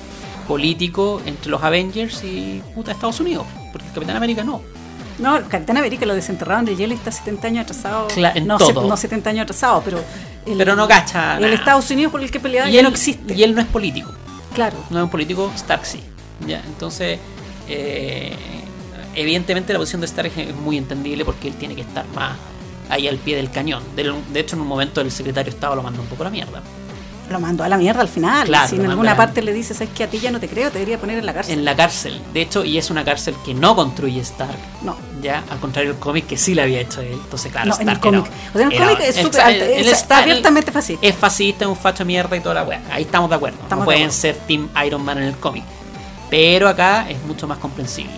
[0.47, 4.61] político entre los Avengers y puta Estados Unidos, porque el Capitán América no.
[5.19, 8.07] No, el Capitán América lo desenterraron de hielo y está 70 años atrasado.
[8.09, 8.87] Cla- en no, todo.
[8.87, 10.03] no 70 años atrasado, pero.
[10.45, 11.53] el- Pero no cacha El nada.
[11.53, 13.33] Estados Unidos por el que peleaba y ya él, no existe.
[13.33, 14.11] Y él no es político,
[14.55, 14.75] Claro.
[14.89, 16.01] no es un político, Stark sí.
[16.47, 16.61] ¿ya?
[16.65, 17.19] Entonces,
[17.69, 18.35] eh,
[19.15, 22.35] evidentemente la posición de Stark es muy entendible porque él tiene que estar más
[22.89, 23.83] ahí al pie del cañón.
[23.95, 26.25] De, de hecho, en un momento el secretario de Estado lo mandó un poco a
[26.25, 26.61] la mierda.
[27.33, 28.45] Lo mandó a la mierda al final.
[28.47, 30.69] Claro, si en alguna parte le dices, es que a ti ya no te creo,
[30.69, 31.57] te debería poner en la cárcel.
[31.59, 32.21] En la cárcel.
[32.33, 34.57] De hecho, y es una cárcel que no construye Stark.
[34.83, 34.95] No.
[35.21, 37.13] Ya, al contrario del cómic que sí le había hecho él.
[37.13, 38.31] Entonces, claro, No, en el Stark cómic.
[38.53, 41.07] O sea, en el cómic es súper el- alto, el es Stark- abiertamente fascista.
[41.07, 42.81] Es fascista, es un facho de mierda y toda la wea.
[42.91, 43.57] Ahí estamos de acuerdo.
[43.63, 44.21] Estamos no de pueden acuerdo.
[44.21, 45.63] ser Team Iron Man en el cómic.
[46.29, 48.13] Pero acá es mucho más comprensible.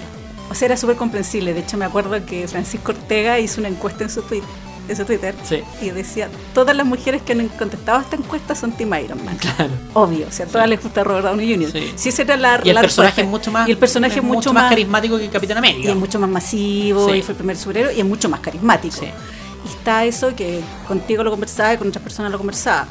[0.49, 1.53] O sea, era súper comprensible.
[1.53, 4.43] De hecho, me acuerdo que Francisco Ortega hizo una encuesta en su, tweet,
[4.87, 5.61] en su Twitter Sí.
[5.81, 9.37] y decía: Todas las mujeres que han contestado esta encuesta son Team Iron Man.
[9.37, 9.71] Claro.
[9.93, 11.71] Obvio, o sea, a todas les gusta Robert Downey Jr.
[11.71, 11.91] Sí.
[11.95, 13.67] Si esa era la Y el la personaje es mucho más.
[13.67, 15.89] Y el personaje es mucho, más, carismático que Capitán y América.
[15.91, 19.05] es mucho más masivo y fue el primer superhéroe y es mucho más carismático.
[19.05, 22.87] Y está eso que contigo lo conversaba y con otras personas lo conversaba.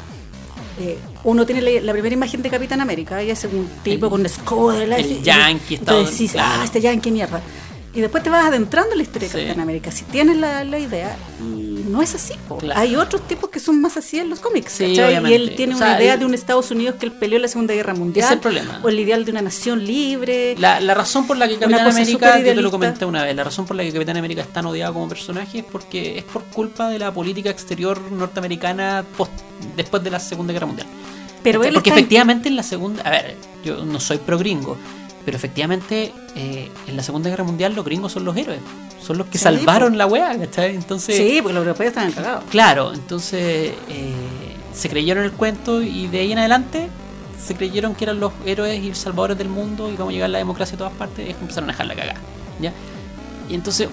[0.77, 4.09] Eh, uno tiene la, la primera imagen de Capitán América y es un tipo El-
[4.11, 6.55] con escudo el y- yankee, y decís, claro.
[6.59, 7.41] ah, este yankee mierda.
[7.93, 9.89] Y después te vas adentrando en la historia de Capitán América.
[9.89, 11.64] Si tienes la, la idea, y
[11.95, 12.33] no es así.
[12.59, 12.79] Claro.
[12.79, 14.73] Hay otros tipos que son más así en los cómics.
[14.73, 17.37] Sí, y él tiene O una idea él- de un Estados Unidos que él peleó
[17.37, 18.25] en la Segunda Guerra Mundial.
[18.25, 18.79] Es el problema.
[18.83, 20.55] O el ideal de una nación libre.
[20.57, 23.43] La, la razón por la que Capitán América, yo te lo comenté una vez, la
[23.43, 26.43] razón por la que Capitán América es tan odiado como personaje es porque es por
[26.45, 29.31] culpa de la política exterior norteamericana post-
[29.75, 30.87] después de la Segunda Guerra Mundial.
[31.43, 31.69] pero ¿Cachai?
[31.69, 34.77] él porque está efectivamente en la segunda, a ver, yo no soy pro gringo,
[35.25, 38.59] pero efectivamente eh, en la Segunda Guerra Mundial los gringos son los héroes,
[39.01, 40.75] son los que Sí, salvaron la wea, ¿cachai?
[40.75, 42.43] Entonces, Sí, porque los europeos están cagados.
[42.49, 44.13] claro, entonces eh,
[44.73, 46.87] se creyeron el cuento y de ahí en adelante
[47.43, 50.25] se creyeron que eran los héroes y los salvadores del mundo y vamos a llegar
[50.29, 52.19] a la democracia a todas partes y es que empezaron a dejar la cagada,
[52.61, 52.71] ¿ya?
[53.49, 53.87] Y entonces,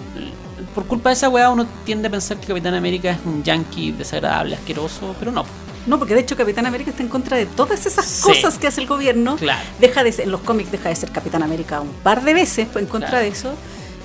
[0.75, 3.93] por culpa de esa weá, uno tiende a pensar que Capitán América es un yankee
[3.93, 5.45] desagradable, asqueroso, pero no.
[5.87, 8.23] No, porque de hecho Capitán América está en contra de todas esas Sí.
[8.23, 9.37] cosas que hace el gobierno.
[9.37, 9.61] Claro.
[9.81, 12.69] Deja de ser, en los cómics deja de ser Capitán América un par de veces
[12.73, 13.25] pues, en contra Claro.
[13.25, 13.55] de eso.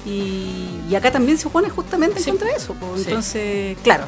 [0.05, 2.73] Y, y acá también se pone justamente en contra de eso.
[2.73, 3.01] pues.
[3.01, 3.07] Sí.
[3.09, 4.05] Entonces, claro,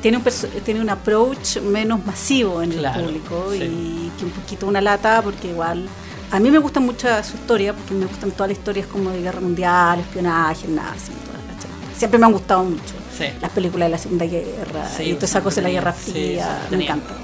[0.00, 0.24] tiene un,
[0.64, 5.20] tiene un approach menos masivo en Claro, el público y que un poquito una lata
[5.22, 5.88] porque igual...
[6.32, 9.20] A mí me gusta mucho su historia porque me gustan todas las historias como de
[9.20, 11.98] guerra mundial, espionaje, nazi, todas, ¿cachai?
[11.98, 13.32] Siempre me han gustado mucho Sí.
[13.40, 16.66] las películas de la Segunda Guerra Sí, y toda esa cosa de la Guerra Fría,
[16.70, 17.14] me encanta.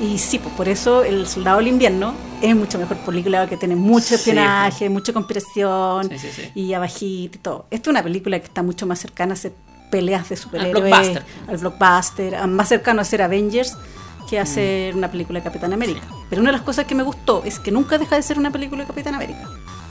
[0.00, 3.76] Y sí, pues por eso El Soldado del Invierno es mucho mejor película que tiene
[3.76, 6.10] mucho espionaje, mucha conspiración
[6.54, 7.66] y abajito y todo.
[7.70, 9.52] Esta es una película que está mucho más cercana a hacer
[9.90, 11.24] peleas de superhéroes, blockbuster.
[11.48, 13.76] al blockbuster, más cercano a ser Avengers
[14.28, 16.02] que a ser una película de Capitán América.
[16.30, 18.52] Pero una de las cosas que me gustó es que nunca deja de ser una
[18.52, 19.48] película de Capitán América.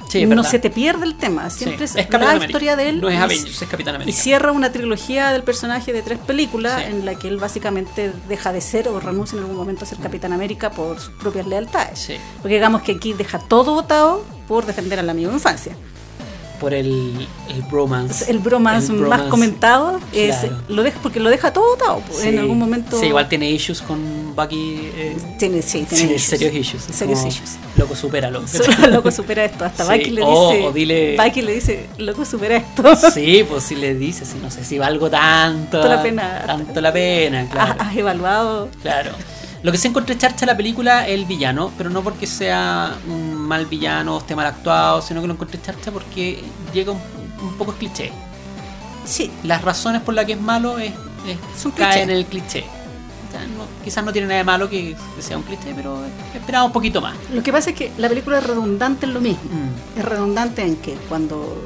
[0.10, 0.50] Sí, es no verdad.
[0.52, 3.00] se te pierde el tema, Sí, siempre es, Capitán la historia de él.
[3.02, 4.18] No es y- Avengers, es Capitán y América.
[4.18, 6.88] cierra una trilogía del personaje de tres películas Sí.
[6.92, 10.00] en la que él básicamente deja de ser o renuncia en algún momento a ser
[10.00, 12.00] Capitán América por sus propias lealtades.
[12.00, 12.16] Sí.
[12.42, 15.76] Porque digamos que aquí deja todo votado por defender al amigo de infancia.
[16.60, 18.30] Por el, el bromance.
[18.30, 19.30] El bromance El más bromance.
[19.30, 20.58] comentado es Claro.
[20.68, 22.02] lo deja porque lo deja todo votado.
[22.08, 22.38] pues, En Sí.
[22.38, 24.90] algún momento Sí, igual tiene issues con Bucky.
[24.96, 26.24] eh, tiene, sí, tiene sí, issues.
[26.24, 26.90] serios issues.
[26.90, 27.58] Es Serios issues.
[27.78, 28.46] Loco, supéralo.
[28.48, 29.64] Solo loco supera esto.
[29.64, 30.64] Hasta Sí, Bucky le o- dice.
[30.68, 32.84] o dile- Bucky le dice, loco supera esto.
[33.14, 35.80] Sí, pues si le dices, si no sé si valgo tanto.
[35.80, 36.44] Tanto la pena.
[36.46, 37.76] Tanto la pena, claro.
[37.80, 38.70] Has, evaluado.
[38.82, 39.12] Claro.
[39.62, 43.39] Lo que se encontré charcha la película es el villano, pero no porque sea un
[43.50, 46.42] mal villano esté mal actuado, sino que lo encontré charcha porque
[46.74, 47.02] llega un,
[47.42, 48.12] un poco cliché.
[49.06, 50.94] Sí, Las razones por las que es malo es,
[51.28, 52.64] es cae en el cliché.
[53.58, 56.00] No- quizás no tiene nada de malo que, que sea un cliché, pero
[56.34, 57.16] esperaba un poquito más.
[57.34, 59.42] Lo que pasa es que la película es redundante en lo mismo.
[59.44, 60.00] Mm.
[60.00, 61.64] Es redundante en que cuando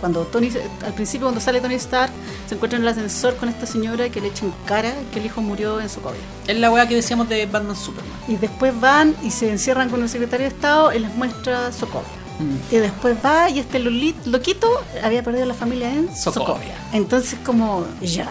[0.00, 0.50] cuando Tony
[0.84, 2.10] al principio cuando sale Tony Stark
[2.48, 5.26] se encuentra en el ascensor con esta señora que le echa en cara que el
[5.26, 6.20] hijo murió en Sokovia.
[6.46, 8.10] Es la weá que decíamos de Batman Superman.
[8.28, 12.08] Y después van y se encierran con el secretario de Estado y les muestra Sokovia.
[12.38, 12.74] Mm.
[12.74, 14.68] Y después va y este loquito
[15.04, 16.46] había perdido la familia en Sokovia.
[16.46, 16.74] Sokovia.
[16.92, 18.28] Entonces como ya.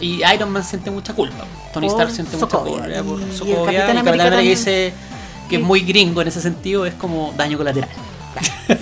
[0.00, 1.44] Y Iron Man siente mucha culpa.
[1.72, 2.74] Tony Por Stark siente Sokovia.
[2.74, 3.54] mucha culpa por Y- y el Sokovia.
[3.54, 4.56] Y Capitán Capitán América América también.
[4.56, 4.92] dice
[5.50, 7.90] que es Y- muy gringo en ese sentido, es como daño colateral.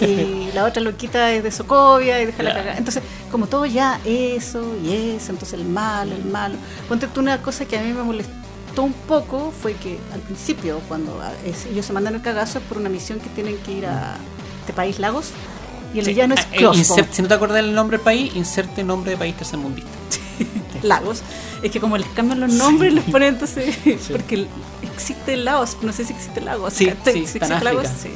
[0.01, 2.61] Y la otra loquita es de Sokovia y deja la Claro.
[2.65, 2.79] cagada.
[2.79, 6.55] Entonces, como todo ya eso y eso, entonces el malo, el malo.
[6.89, 10.81] Ponte tú una cosa que a mí me molestó un poco fue que al principio,
[10.89, 13.73] cuando a- es- ellos se mandan el cagazo es por una misión que tienen que
[13.73, 14.17] ir a
[14.61, 15.31] este país Lagos
[15.95, 18.35] y el Sí, villano es eh, insert- si no te acuerdas del nombre del país,
[18.35, 19.91] inserte nombre de país tercermundista.
[20.83, 21.23] Lagos.
[21.63, 23.77] Es que como les cambian los nombres, les ponen entonces.
[24.11, 24.49] Porque el-
[24.83, 26.73] existe Laos, no sé si existe Lagos.
[26.73, 28.09] Sí, sí, existe Lagos, sí.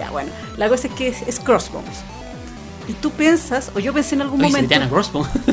[0.00, 0.30] Ya, bueno.
[0.56, 1.98] La cosa es que es, es Crossbones.
[2.88, 4.74] Y tú piensas, o yo pensé en algún Oye, momento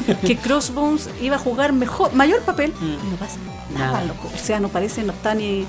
[0.25, 2.85] que Crossbones iba a jugar mejor, mayor papel Mm.
[3.07, 3.35] y no pasa
[3.73, 4.05] nada, Nada.
[4.05, 4.29] loco.
[4.33, 5.65] O sea, no parece, no está ni.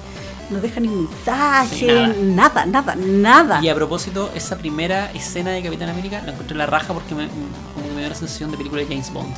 [0.50, 2.64] No deja ni mensaje, nada.
[2.64, 3.60] nada, nada, nada.
[3.62, 7.14] Y a propósito, esa primera escena de Capitán América la encontré en la raja porque
[7.14, 9.34] me, que me dio la sensación de película de James Bond.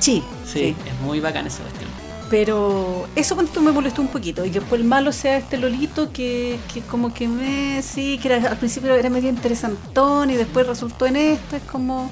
[0.00, 0.76] Sí, Sí, sí.
[0.86, 1.90] es muy bacán esa cuestión.
[2.30, 4.44] Pero eso cuando me molestó un poquito.
[4.44, 7.82] Y que después el malo sea este Lolito que, que como que me.
[7.82, 11.56] Sí, que era, al principio era medio interesantón y después resultó en esto.
[11.56, 12.10] Es como.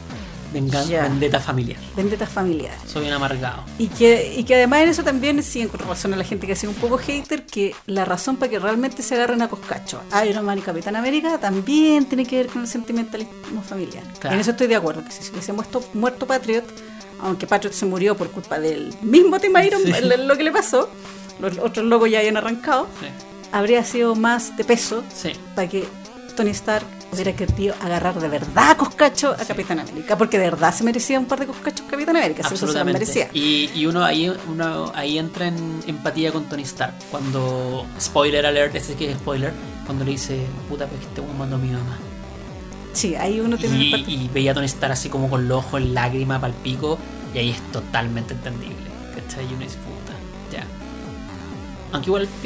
[0.53, 1.05] Venga, Ya.
[1.05, 1.79] vendetta familiar.
[1.97, 2.75] Vendetta familiar.
[2.87, 3.63] Soy un amargado.
[3.79, 6.53] Y que, y que además en eso también sí encuentro razón a la gente que
[6.53, 10.03] ha sido un poco hater, que la razón para que realmente se agarren a Coscacho,
[10.29, 14.03] Iron Man y Capitán América, también tiene que ver con el sentimentalismo familiar.
[14.21, 14.35] Claro.
[14.35, 16.65] En eso estoy de acuerdo, que si se hubiese muerto, muerto Patriot,
[17.23, 19.93] aunque Patriot se murió por culpa del mismo tema Iron Sí.
[20.19, 20.89] lo, que le pasó,
[21.41, 23.07] los otros logos ya habían arrancado, Sí.
[23.53, 25.33] habría sido más de peso Sí.
[25.55, 25.85] para que
[26.37, 30.75] Tony Stark hubiera querido agarrar de verdad a Coscacho a Capitán América, porque de verdad
[30.75, 33.29] se merecía un par de Coscachos Capitán América, si eso se merecía.
[33.35, 36.95] Y, y uno ahí uno ahí entra en empatía con Tony Stark.
[37.11, 39.53] Cuando, spoiler alert, este que es spoiler,
[39.85, 41.99] cuando le dice, puta, pues que este weón mandó a mi mamá.
[42.93, 45.81] Sí, ahí uno tiene Y, y veía a Tony Stark así como con los ojos
[45.81, 46.99] en lágrima para el pico,
[47.35, 48.77] y ahí es totalmente entendible.
[49.15, 49.45] ¿Cachai?
[49.45, 50.13] Y uno dice, puta,
[50.53, 50.65] ya.
[51.93, 52.29] Aunque igual.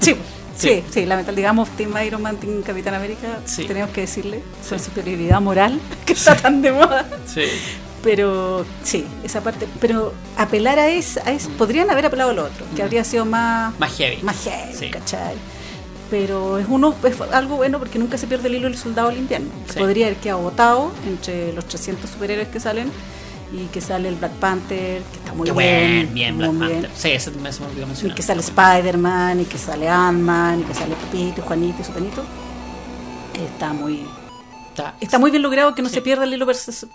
[0.00, 0.16] Sí,
[0.56, 0.68] Sí.
[0.68, 3.64] sí, sí, lamentablemente, digamos, Team Iron Man, Team Capitán América, Sí.
[3.66, 4.84] tenemos que decirle, su Sí.
[4.86, 7.06] superioridad moral, que está tan de moda.
[7.26, 7.42] Sí.
[8.02, 12.44] Pero sí, esa parte, pero apelar a eso, a eso podrían haber apelado a lo
[12.44, 12.84] otro, que Mm.
[12.84, 14.22] habría sido más, Más heavy.
[14.22, 14.90] más heavy, Sí.
[14.90, 15.34] ¿cachai?
[16.10, 19.18] Pero es uno es algo bueno porque nunca se pierde el hilo del soldado del
[19.18, 19.48] invierno.
[19.72, 19.78] Sí.
[19.78, 22.90] Podría haber quedado votado entre los 300 superhéroes que salen
[23.52, 26.12] y que sale el Black Panther, que está muy Qué bien.
[26.14, 26.82] bien, Black muy bien.
[26.82, 26.98] Panther.
[26.98, 28.16] Sí, ese me se me olvidó Y mencionar.
[28.16, 32.22] que sale Spider-Man, y que sale Ant-Man, y que sale Pepito, y Juanito y Sutanito.
[33.34, 34.06] Está muy, bien.
[34.70, 35.96] Está- está muy bien logrado que no Sí.
[35.96, 36.86] se pierda el hilo versus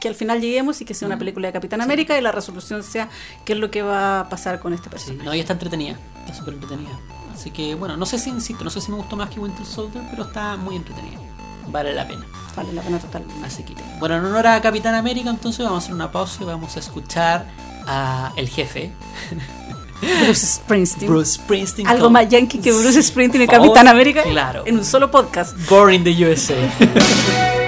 [0.00, 2.82] que al final lleguemos y que sea una película de Capitán América y la resolución
[2.82, 3.10] sea
[3.44, 5.24] qué es lo que va a pasar con este Sí, personaje.
[5.24, 5.96] no, y está entretenida.
[6.20, 6.98] Está súper entretenida.
[7.40, 9.64] Así que, bueno, no sé si, insisto, no sé si me gustó más que Winter
[9.64, 11.18] Soldier, pero está muy entretenida.
[11.68, 12.26] Vale la pena.
[12.54, 13.46] Vale la pena totalmente.
[13.46, 16.44] Así que, bueno, en honor a Capitán América, entonces vamos a hacer una pausa y
[16.44, 17.46] vamos a escuchar
[17.86, 18.92] a el jefe,
[20.22, 21.10] Bruce Springsteen.
[21.10, 21.88] Bruce Springsteen.
[21.88, 23.46] Algo con más yankee que Bruce Springsteen y.
[23.46, 24.64] Capitán América Claro.
[24.66, 25.56] en un solo podcast.
[25.70, 26.54] Born in the USA.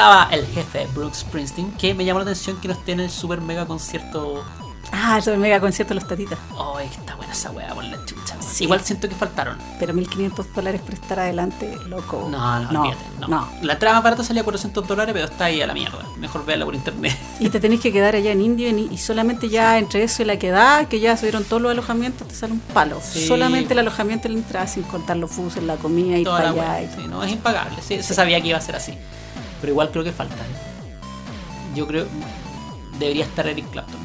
[0.00, 3.10] pasaba el jefe Brooks Springsteen, que me llamó la atención que no esté en el
[3.10, 4.42] super mega concierto.
[4.92, 6.38] Ah, el mega concierto de los tatitas.
[6.56, 8.34] Oh, está buena esa weá por la chucha.
[8.40, 8.64] Sí.
[8.64, 9.58] Igual siento que faltaron.
[9.78, 12.28] Pero 1500 dólares por estar adelante, loco.
[12.30, 12.84] No, no, no.
[13.20, 13.28] no.
[13.28, 13.48] no.
[13.60, 15.98] La más barata salía 400 dólares, pero está ahí a la mierda.
[16.16, 17.14] Mejor véala por internet.
[17.38, 20.24] Y te tenés que quedar allá en India y y solamente ya entre eso y
[20.24, 23.00] la quedada, que ya subieron todos los alojamientos, te sale un palo.
[23.02, 23.26] Sí.
[23.26, 26.82] Solamente el alojamiento y la entrada, sin contar los buses, la comida, Toda para allá.
[26.84, 27.02] y todo.
[27.02, 27.76] Sí, no, es impagable.
[27.86, 28.94] sí, Se sabía que iba a ser así.
[29.60, 30.36] Pero igual creo que falta.
[31.74, 32.06] Yo creo.
[32.98, 34.00] Debería estar Eric Clapton.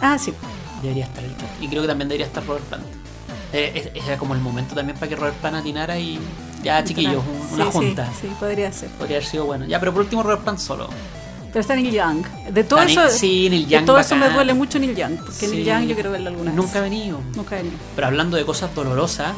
[0.00, 0.32] Ah, sí.
[0.82, 1.64] Debería estar Eric Clapton.
[1.64, 2.84] Y creo que también debería estar Robert Plant.
[3.52, 6.18] Eh, es- Era como el momento también para que Robert Plant atinara y.
[6.62, 8.10] Ya, chiquillos, un- una Sí, sí, junta.
[8.20, 8.88] Sí, podría ser.
[8.90, 9.66] Podría haber sido bueno.
[9.66, 10.88] Ya, pero por último Robert Plant solo.
[11.52, 12.26] Pero está Neil Young.
[12.50, 15.16] De todo eso, sí, Neil de Young todo eso me duele mucho Neil Young.
[15.18, 15.48] Porque Sí.
[15.48, 16.56] Neil Young yo quiero verlo alguna vez.
[16.60, 17.20] Nunca ha venido.
[17.34, 17.76] Nunca ha venido.
[17.94, 19.32] Pero hablando de cosas dolorosas,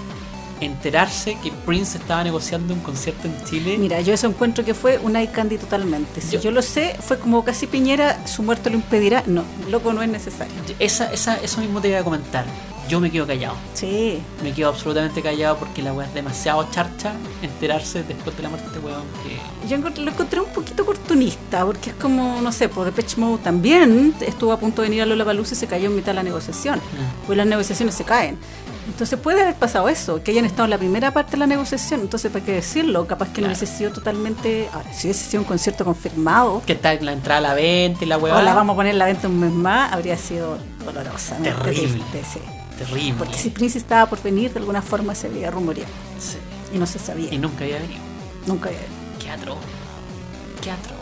[0.61, 3.77] enterarse que Prince estaba negociando un concierto en Chile.
[3.79, 6.21] Mira, yo eso encuentro que fue una eye candy totalmente.
[6.21, 9.23] Si Yo- yo, lo sé, fue como casi Piñera, su muerte lo impedirá.
[9.27, 10.53] No, loco, no es necesario.
[10.79, 12.45] Esa, esa, eso mismo te iba a comentar.
[12.89, 13.55] Yo me quedo callado.
[13.75, 14.19] Sí.
[14.43, 18.67] Me quedo absolutamente callado porque la weá es demasiado charcha enterarse después de la muerte
[18.71, 19.69] de este weón que.
[19.69, 24.15] Yo lo encontré un poquito oportunista, porque es como, no sé, pues Depeche Mode también
[24.23, 26.79] estuvo a punto de venir a Lollapalooza y se cayó en mitad de la negociación.
[26.79, 27.27] Mm.
[27.27, 28.39] Pues las negociaciones se caen.
[28.89, 32.01] Entonces puede haber pasado eso, que hayan estado en la primera parte de la negociación.
[32.01, 33.07] Entonces, ¿para qué decirlo?
[33.07, 34.69] Capaz que no hubiese sido totalmente...
[34.73, 38.09] Ahora, si hubiese sido un concierto confirmado, Que está la entrada a la venta y
[38.09, 38.37] la weá.
[38.37, 42.03] o la vamos a poner en la venta un mes más, habría sido dolorosamente Terrible.
[42.11, 42.41] triste, sí.
[42.79, 43.15] Terrible.
[43.19, 45.93] Porque si Prince estaba por venir, de alguna forma se había rumoreado.
[46.19, 46.39] Sí.
[46.75, 47.33] Y no se sabía.
[47.33, 48.01] Y nunca había venido.
[48.47, 48.81] Nunca había
[49.21, 49.59] Qué atroz.
[50.63, 50.98] Qué atroz.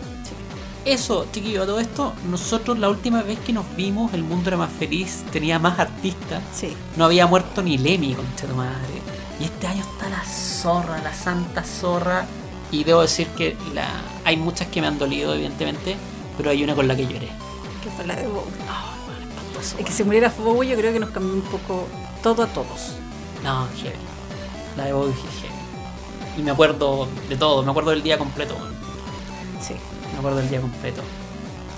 [0.87, 4.57] Eso, chiquillo, a todo esto, nosotros la última vez que nos vimos, el mundo era
[4.57, 6.41] más feliz, tenía más artistas.
[6.55, 6.77] Sí.
[6.97, 9.03] No había muerto ni Lemmy, concha tu madre.
[9.41, 12.25] Y este año está la zorra, la santa zorra.
[12.71, 13.89] Y debo decir que la...
[14.25, 15.97] hay muchas que me han dolido, evidentemente,
[16.37, 17.31] pero hay una con la que lloré.
[17.83, 18.45] Que fue la de Bowie.
[18.69, 21.89] Man, espantoso, Es que si muriera Bowie yo creo que nos cambió un poco
[22.23, 22.95] todo a todos.
[23.43, 23.97] No, heavy.
[24.77, 25.55] La de Bowie heavy.
[26.39, 28.57] Y me acuerdo de todo, me acuerdo del día completo.
[29.61, 29.75] Sí.
[30.13, 31.03] Me acuerdo del día completo.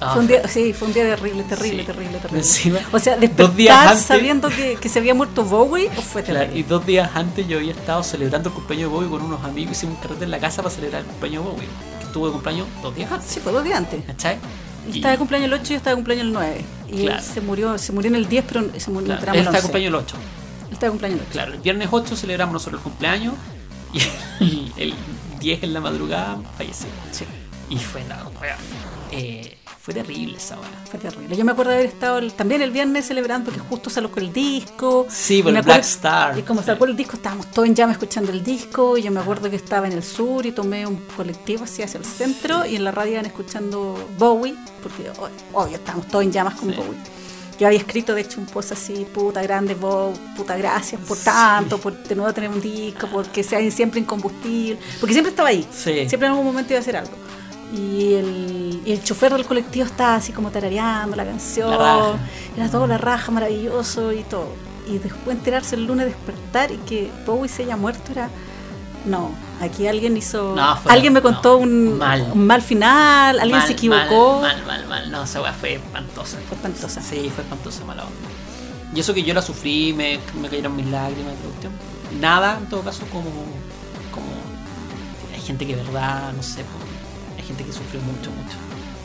[0.00, 1.86] Ah, Fue un día, sí, fue un día terrible, terrible, Sí.
[1.86, 2.38] terrible, terrible.
[2.38, 6.02] Encima, o sea, dos días despertar antes- sabiendo que, que se había muerto Bowie o
[6.02, 6.60] fue Claro, terrible.
[6.60, 9.72] y dos días antes yo había estado celebrando el cumpleaños de Bowie con unos amigos.
[9.72, 11.68] Hicimos un carrete en la casa para celebrar el cumpleaños de Bowie.
[11.98, 13.28] Que estuvo de cumpleaños dos días antes.
[13.28, 14.04] Sí, fue dos días antes.
[14.06, 14.34] ¿Cachai?
[14.34, 16.64] Él Y- estaba de cumpleaños el 8 y yo estaba de cumpleaños el 9.
[16.88, 17.18] Y Claro.
[17.18, 19.50] él se murió, se murió en el 10, pero se murió claro, él el está
[19.50, 19.62] de 11.
[19.62, 20.16] cumpleaños el 8.
[20.68, 21.32] Él estaba de cumpleaños el 8.
[21.32, 23.34] Claro, el viernes 8 celebramos nosotros el cumpleaños
[23.92, 23.98] y
[24.80, 24.94] el, el
[25.40, 26.86] 10 en la madrugada falleció.
[27.10, 27.24] Sí,
[27.70, 28.56] Y fue la wea.
[29.10, 30.68] Eh, fue terrible esa hora.
[30.90, 31.34] fue terrible.
[31.36, 34.22] Yo me acuerdo de haber estado el- también el viernes celebrando porque justo salió con
[34.22, 35.06] el disco.
[35.10, 36.38] Sí, por el Black Star.
[36.38, 36.66] Y como Sí.
[36.66, 38.96] sacó el disco, estábamos todos en llama escuchando el disco.
[38.98, 41.98] Y yo me acuerdo que estaba en el sur y tomé un colectivo así hacia
[41.98, 42.64] el centro.
[42.66, 45.10] Y en la radio iban escuchando Bowie, porque
[45.52, 46.76] obvio, estábamos todos en llamas con Sí.
[46.76, 46.98] Bowie.
[47.58, 51.78] Yo había escrito, de hecho, un post así, puta grande, Bowie, puta gracias por tanto,
[51.78, 56.08] por de nuevo tener un disco, porque sea siempre incombustible, porque siempre estaba ahí, Sí.
[56.08, 57.12] siempre en algún momento iba a hacer algo.
[57.72, 62.14] Y el, y el chofer del colectivo estaba así como tarareando la canción, La
[62.56, 64.48] era todo la raja, maravilloso y todo.
[64.86, 68.30] Y después enterarse el lunes, despertar y que Bowie se haya muerto era...
[69.04, 69.30] No,
[69.60, 70.54] aquí alguien hizo...
[70.56, 72.30] No, fue- alguien me contó no, un, mal.
[72.32, 74.40] un mal final, alguien Mal, se equivocó.
[74.40, 75.10] Mal, mal, mal, mal.
[75.10, 76.38] No, esa weá fue espantosa.
[76.48, 77.02] Fue espantosa.
[77.02, 78.16] Sí, fue espantosa, mala onda.
[78.94, 81.72] Y eso que yo la sufrí, me, me cayeron mis lágrimas, la cuestión.
[82.18, 83.30] Nada, en todo caso, como,
[84.10, 84.26] como.
[85.34, 86.66] Hay gente que, de verdad, no sé, hay
[87.58, 88.56] gente que sufrió mucho, mucho.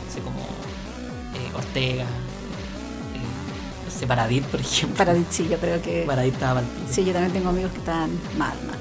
[0.08, 4.96] Así como eh, Ortega, eh, no sé, Paradit, por ejemplo.
[4.96, 6.04] Para sí, yo creo que...
[6.06, 6.66] Paradit estaba al.
[6.90, 8.78] Sí, yo también tengo amigos que están mal, mal.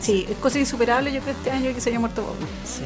[0.00, 2.46] Sí, es cosa insuperable yo creo este año que se haya muerto Bowie.
[2.64, 2.84] Sí.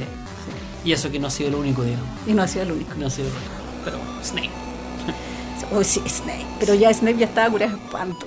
[0.85, 2.07] Y eso que no ha sido lo único, digamos.
[2.27, 2.95] Y no ha sido el único.
[2.97, 3.53] No ha sido lo único.
[3.85, 4.51] Pero Snake.
[5.73, 6.47] Oh, sí, Snape.
[6.59, 8.27] Pero ya Snape ya estaba curado de espanto.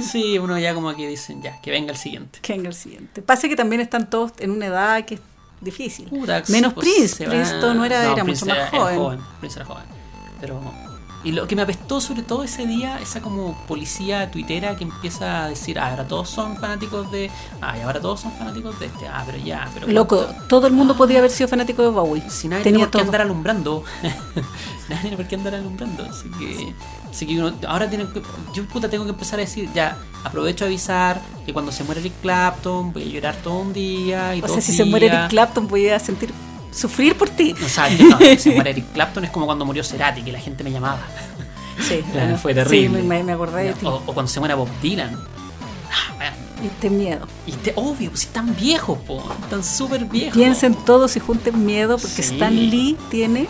[0.00, 2.38] Sí, uno ya como que dicen, ya, que venga el siguiente.
[2.40, 3.20] Que venga el siguiente.
[3.20, 5.18] Pasa que también están todos en una edad que
[5.62, 6.08] difícil.
[6.48, 7.24] Menos pues, Prince.
[7.24, 9.20] Prince no era, era Prince mucho más era joven.
[9.40, 9.84] Prince era joven.
[10.40, 10.91] Pero.
[11.24, 15.44] Y lo que me apestó sobre todo ese día, esa como policía tuitera que empieza
[15.44, 17.30] a decir, ah, ahora todos son fanáticos de.
[17.60, 19.06] Ah, y ahora todos son fanáticos de este.
[19.06, 19.86] Ah, pero ya, pero.
[19.86, 20.42] Loco, ¿cuánto?
[20.48, 22.28] todo el mundo podía haber sido fanático de Bowie.
[22.28, 23.84] Si nadie Tenía tiene por qué andar alumbrando.
[24.88, 26.04] nadie tiene por qué andar alumbrando.
[26.04, 26.74] Así que.
[27.08, 28.20] Así que uno, ahora tienen que.
[28.52, 32.00] Yo puta tengo que empezar a decir, ya, aprovecho a avisar que cuando se muere
[32.00, 34.34] Eric Clapton voy a llorar todo un día.
[34.34, 35.06] Y O sea, si se muere.
[35.06, 36.32] Eric Clapton, podía sentir
[36.72, 37.54] sufrir por ti.
[37.64, 40.40] O sea, que no, se muere Eric Clapton es como cuando murió Cerati, que la
[40.40, 41.00] gente me llamaba.
[41.78, 43.00] Sí, Claro, bueno, fue terrible.
[43.00, 43.86] Sí, me, me acordé de ti.
[43.86, 45.16] O, o cuando se muere Bob Dylan.
[46.20, 46.32] Ah,
[46.64, 47.26] Y ten miedo.
[47.46, 49.22] Y te, obvio, pues están viejos, po.
[49.42, 50.34] Están súper viejos.
[50.34, 52.34] Piensen todos y junten miedo porque Sí.
[52.34, 53.48] Stan Lee tiene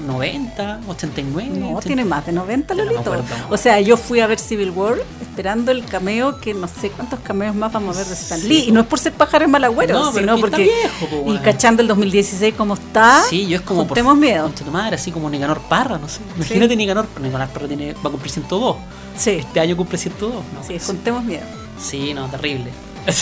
[0.00, 1.50] 90, 89.
[1.58, 1.80] No, 80.
[1.86, 3.12] tiene más de 90, Ya no me Lolito.
[3.12, 3.34] acuerdo.
[3.50, 7.20] o sea, yo fui a ver Civil War esperando el cameo que no sé cuántos
[7.20, 8.64] cameos más vamos a ver de Stan Sí, Lee.
[8.68, 10.62] Y no es por ser pájaro en malagüero, No, sino porque.
[10.64, 11.38] viejo, po, y weón.
[11.42, 13.84] cachando el 2016 como está, Sí, yo es como.
[13.84, 14.48] juntemos miedo.
[14.50, 16.20] Tu madre, así como Nicanor Parra, no sé.
[16.36, 18.76] Imagínate Nicanor, pero Nicanor Parra tiene, va a cumplir 102.
[19.16, 20.32] Sí, Este año cumple 102.
[20.54, 21.44] No, sí, juntemos miedo.
[21.78, 22.70] sí, no, terrible.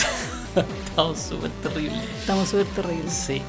[0.87, 1.99] Estado súper terrible.
[2.21, 3.13] Estamos súper terribles.
[3.13, 3.41] Sí.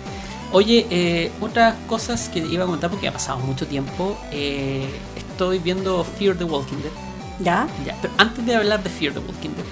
[0.54, 4.18] Oye, eh, otras cosas que iba a comentar porque ha pasado mucho tiempo.
[4.32, 6.92] eh, estoy viendo Fear the Walking Dead.
[7.40, 7.68] ¿Ya?
[7.86, 9.66] Ya, pero antes de hablar de Fear the Walking Dead,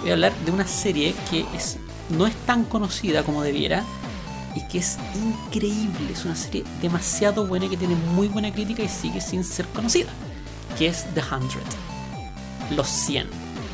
[0.00, 1.76] voy a hablar de una serie que es,
[2.08, 3.82] no es tan conocida como debiera
[4.54, 6.12] y que es increíble.
[6.12, 10.10] Es una serie demasiado buena que tiene muy buena crítica y sigue sin ser conocida.
[10.78, 11.66] Que es The Hundred.
[12.76, 13.26] Los 100.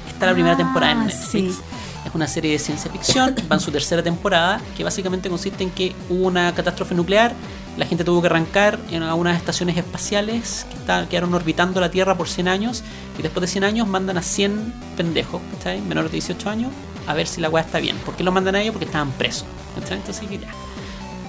[0.09, 1.57] Está la primera Ah, temporada en Netflix.
[1.57, 1.61] sí.
[2.09, 5.71] Es una serie de ciencia ficción, va en su tercera temporada, que básicamente consiste en
[5.71, 7.35] que hubo una catástrofe nuclear,
[7.77, 12.27] la gente tuvo que arrancar en algunas estaciones espaciales que quedaron orbitando la Tierra por
[12.27, 12.83] 100 años,
[13.19, 15.83] y después de 100 años mandan a 100 pendejos, ¿cachai?
[15.83, 16.73] Menores de 18 años,
[17.07, 17.97] a ver si la weá está bien.
[17.99, 18.73] ¿Por qué los mandan a ellos?
[18.73, 19.45] Porque estaban presos,
[19.79, 19.99] ¿cachai?
[19.99, 20.49] Entonces ya.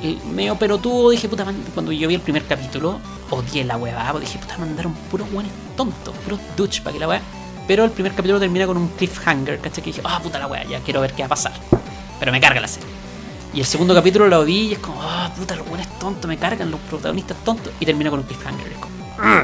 [0.02, 4.40] Y medio pelotudo, dije, puta, cuando yo vi el primer capítulo, odié la weá, dije,
[4.40, 7.22] puta, mandaron puros buenos tontos, puros douche para que la weá.
[7.70, 9.84] Pero el primer capítulo termina con un cliffhanger, ¿cachai?
[9.84, 11.52] Que dije, ah, puta la weá, ya quiero ver qué va a pasar.
[12.20, 12.90] Pero me carga la serie.
[13.54, 16.36] Y el segundo capítulo lo vi y es como, ah, puta, los buenos tontos, me
[16.38, 17.72] cargan los protagonistas tontos.
[17.80, 18.72] Y termina con un cliffhanger.
[18.72, 19.44] es como, "Mm".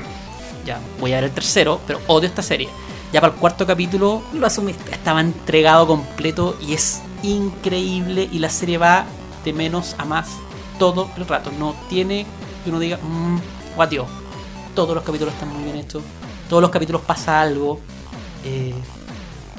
[0.65, 2.67] ya, voy a ver el tercero, pero odio esta serie.
[3.13, 4.91] Ya para el cuarto capítulo Lo asumiste.
[4.91, 9.05] estaba entregado completo y es increíble y la serie va
[9.43, 10.29] de menos a más
[10.79, 11.51] todo el rato.
[11.59, 12.25] No tiene
[12.63, 13.37] que uno diga, mmm,
[13.75, 14.07] guatio.
[14.73, 16.01] Todos los capítulos están muy bien hechos.
[16.49, 17.79] Todos los capítulos pasa algo.
[18.45, 18.73] Eh,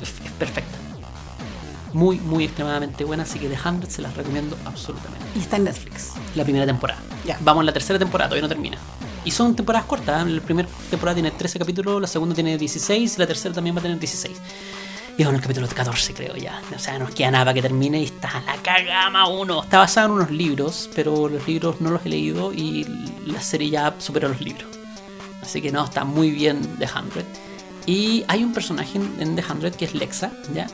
[0.00, 0.78] es, es perfecta.
[1.92, 3.24] Muy, muy extremadamente buena.
[3.24, 5.24] Así que The 100 se las recomiendo absolutamente.
[5.34, 6.12] Y está en Netflix.
[6.34, 7.00] La primera temporada.
[7.24, 7.38] Ya.
[7.40, 8.78] Vamos en la tercera temporada, todavía no termina.
[9.24, 10.26] Y son temporadas cortas.
[10.26, 10.30] ¿eh?
[10.30, 13.80] La primera temporada tiene 13 capítulos, la segunda tiene 16 y la tercera también va
[13.80, 14.36] a tener 16.
[15.18, 16.60] Y vamos en el capítulo 14, creo ya.
[16.74, 19.62] O sea, no nos queda nada para que termine y está la cagama uno.
[19.62, 22.86] Está basado en unos libros, pero los libros no los he leído y
[23.24, 24.66] la serie ya superó los libros.
[25.40, 27.24] Así que no, está muy bien The 100.
[27.86, 30.66] Y hay un personaje en, The 100 que es Lexa, ¿ya?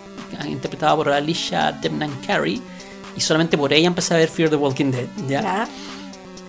[0.47, 2.61] Interpretada por Alicia Debnan Carey.
[3.15, 5.43] Y solamente por ella empecé a ver Fear the Walking Dead, ¿ya?
[5.43, 5.69] ¿Ya?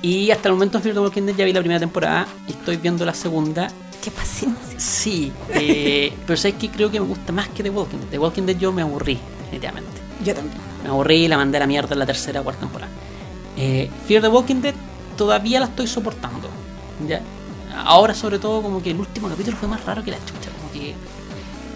[0.02, 2.78] Y hasta el momento Fear the Walking Dead ya vi la primera temporada y estoy
[2.78, 3.68] viendo la segunda.
[4.02, 4.80] Qué paciencia.
[4.80, 8.10] Sí, eh, pero sabes que creo que me gusta más que The Walking Dead.
[8.10, 9.92] The Walking Dead yo me aburrí, definitivamente.
[10.24, 10.58] Yo también.
[10.84, 12.92] Me aburrí y la mandé a la mierda en la tercera o cuarta temporada.
[13.58, 14.74] Eh, Fear the Walking Dead
[15.18, 16.50] todavía la estoy soportando.
[17.08, 17.22] ¿ya?
[17.86, 20.50] Ahora sobre todo como que el último capítulo fue más raro que la chucha.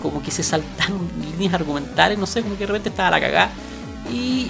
[0.02, 3.50] Como que, se saltaron líneas argumentales, no sé, como que de repente estaba la cagada.
[4.14, 4.50] Y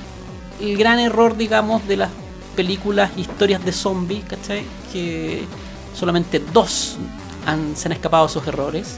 [0.62, 2.10] el gran error, digamos, de las
[2.56, 4.64] películas, historias de zombies, ¿cachai?
[4.92, 5.44] Que
[5.96, 6.98] solamente dos
[7.46, 8.98] han- se han escapado de esos errores.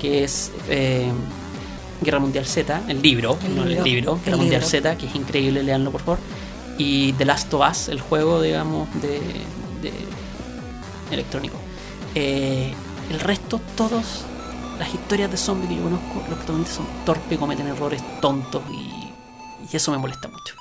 [0.00, 1.10] Que es eh,
[2.00, 4.70] Guerra Mundial Z, el libro, El no el libro, libro, el Guerra Mundial libro.
[4.70, 6.18] Z, que es increíble, leanlo por favor.
[6.78, 9.18] Y The Last of Us, el juego, digamos, de,
[9.82, 9.92] de
[11.10, 11.56] electrónico.
[12.14, 12.72] Eh,
[13.10, 14.04] el resto, todos
[14.78, 19.12] las historias de zombies que yo conozco, los protagonistas son torpes, cometen errores tontos y,
[19.72, 20.54] y eso me molesta mucho.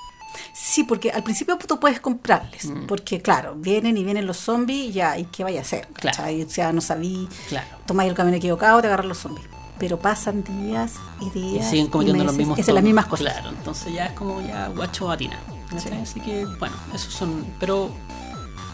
[0.53, 2.87] Sí, porque al principio tú puedes comprarles, Mm.
[2.87, 5.87] porque claro, vienen y vienen los zombies y ya, ¿y qué vaya a hacer?
[5.93, 6.23] Claro.
[6.45, 7.67] O sea, no sabí, Claro.
[7.85, 9.47] tomáis el camino equivocado, te agarran los zombies.
[9.79, 11.69] Pero pasan días y Y días.
[11.69, 13.31] siguen cometiendo los mismos y hacen las mismas cosas.
[13.33, 15.39] Claro, entonces ya es como ya guacho batina.
[15.77, 15.89] Sí.
[16.01, 17.45] Así que, bueno, esos son.
[17.59, 17.91] Pero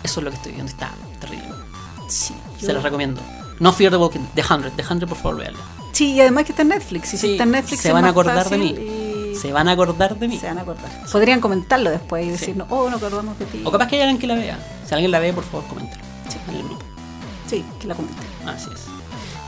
[0.03, 1.49] eso es lo que estoy viendo, está terrible.
[2.07, 3.19] Sí, Se los recomiendo.
[3.63, 5.59] No Fear the Walking, The 100, The 100 por favor, veanlo.
[5.93, 7.07] Sí, y además que está en Netflix.
[7.13, 8.75] Y si Sí, está en Netflix se van a acordar de mí.
[9.31, 10.37] y Se van a acordar de mí.
[10.37, 10.91] se van a acordar.
[11.11, 12.31] Podrían comentarlo después y Sí.
[12.33, 13.61] decirnos, oh, no acordamos de ti.
[13.63, 14.59] O capaz que hay alguien que la vea.
[14.85, 16.01] Si alguien la ve, por favor, coméntalo.
[16.49, 16.83] En el grupo.
[17.47, 18.25] Sí, que la comenten.
[18.47, 18.81] Así es.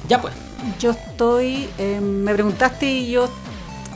[0.08, 0.34] Ya pues.
[0.80, 3.28] Yo estoy, eh, me preguntaste y yo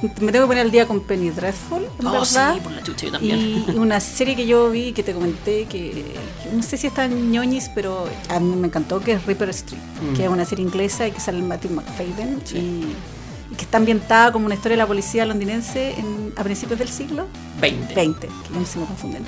[0.22, 2.54] me tengo que poner al día con Penny Dreadful, en Oh, verdad.
[2.56, 3.40] sí, por la chucha, yo también.
[3.68, 6.06] Y una serie que yo vi, que te comenté, que,
[6.54, 9.82] no sé si está en ñoñis, pero a mí me encantó, que es Reaper Street,
[10.02, 10.16] Mm.
[10.16, 12.58] que es una serie inglesa y que sale Matthew McFadden Sí.
[12.58, 12.96] y
[13.58, 17.26] que está ambientada como una historia de la policía londinense en- a principios del siglo
[17.60, 17.94] 20.
[17.96, 19.26] 20, que ya se me confunden,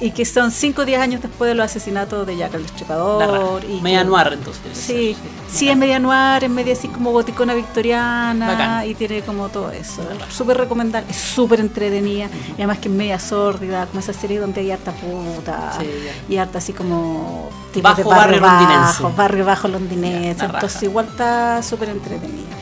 [0.00, 3.62] y que son 5 o 10 años después de los asesinatos de Jack el Destripador.
[3.64, 4.62] y Media que- noir, entonces.
[4.72, 8.88] Sí, ser, sí, es media noir, es media así como goticona victoriana Bacán.
[8.88, 10.02] y tiene como todo eso.
[10.30, 14.60] Súper recomendable, es súper entretenida y además que es media sórdida, como esa serie donde
[14.62, 15.86] hay harta puta Sí,
[16.28, 17.50] y harta así como
[17.82, 19.02] Bajo barrio londinense.
[19.02, 20.22] bajo, barrio bajo londinense.
[20.22, 20.54] Ya, la raja.
[20.58, 22.55] Entonces igual está súper entretenida.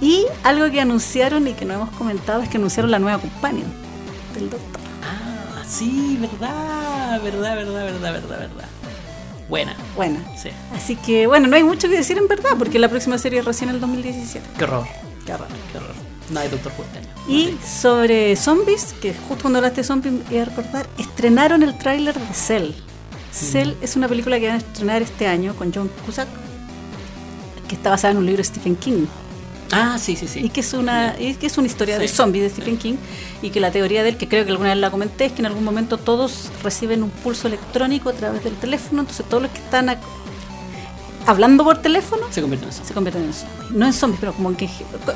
[0.00, 3.66] Y algo que anunciaron y que no hemos comentado es que anunciaron la nueva companion
[4.34, 4.80] del Doctor.
[5.02, 8.68] Ah, sí, verdad, verdad, verdad, verdad, verdad, verdad.
[9.48, 10.48] Buena, Bueno, sí.
[10.74, 13.44] así que bueno, no hay mucho que decir en verdad, porque la próxima serie es
[13.44, 14.44] recién en el 2017.
[14.58, 14.84] Qué horror,
[15.24, 15.46] Qué raro.
[15.70, 15.94] qué horror.
[16.30, 17.08] No hay Doctor Who este año.
[17.28, 22.14] Y sobre zombies, que justo cuando hablaste de zombies iba a recordar, estrenaron el tráiler
[22.18, 22.72] de Cell.
[23.32, 26.26] Cell es una película que van a estrenar este año con John Cusack,
[27.68, 29.06] que está basada en un libro de Stephen King.
[29.72, 30.40] Ah, sí, sí, sí.
[30.44, 32.14] Y que es una, y que es una historia de Sí.
[32.14, 32.94] zombies de Stephen King.
[33.42, 35.40] Y que la teoría de él, que creo que alguna vez la comenté, es que
[35.42, 39.00] en algún momento todos reciben un pulso electrónico a través del teléfono.
[39.00, 39.96] Entonces todos los que están
[41.26, 42.84] hablando por teléfono Se convierte en eso.
[42.84, 43.70] se convierten en zombies.
[43.72, 44.70] No en zombies, pero como que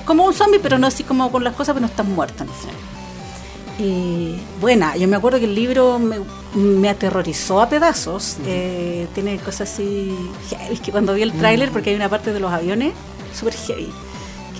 [0.04, 2.46] como un zombie, pero no así como con las cosas, pero no están muertos.
[2.46, 3.82] no sé.
[3.82, 6.16] Y buena, yo me acuerdo que el libro me,
[6.54, 8.36] me aterrorizó a pedazos.
[8.46, 10.14] eh, tiene cosas así
[10.50, 12.92] heavy, que cuando vi el tráiler, porque hay una parte de los aviones
[13.34, 13.90] súper heavy.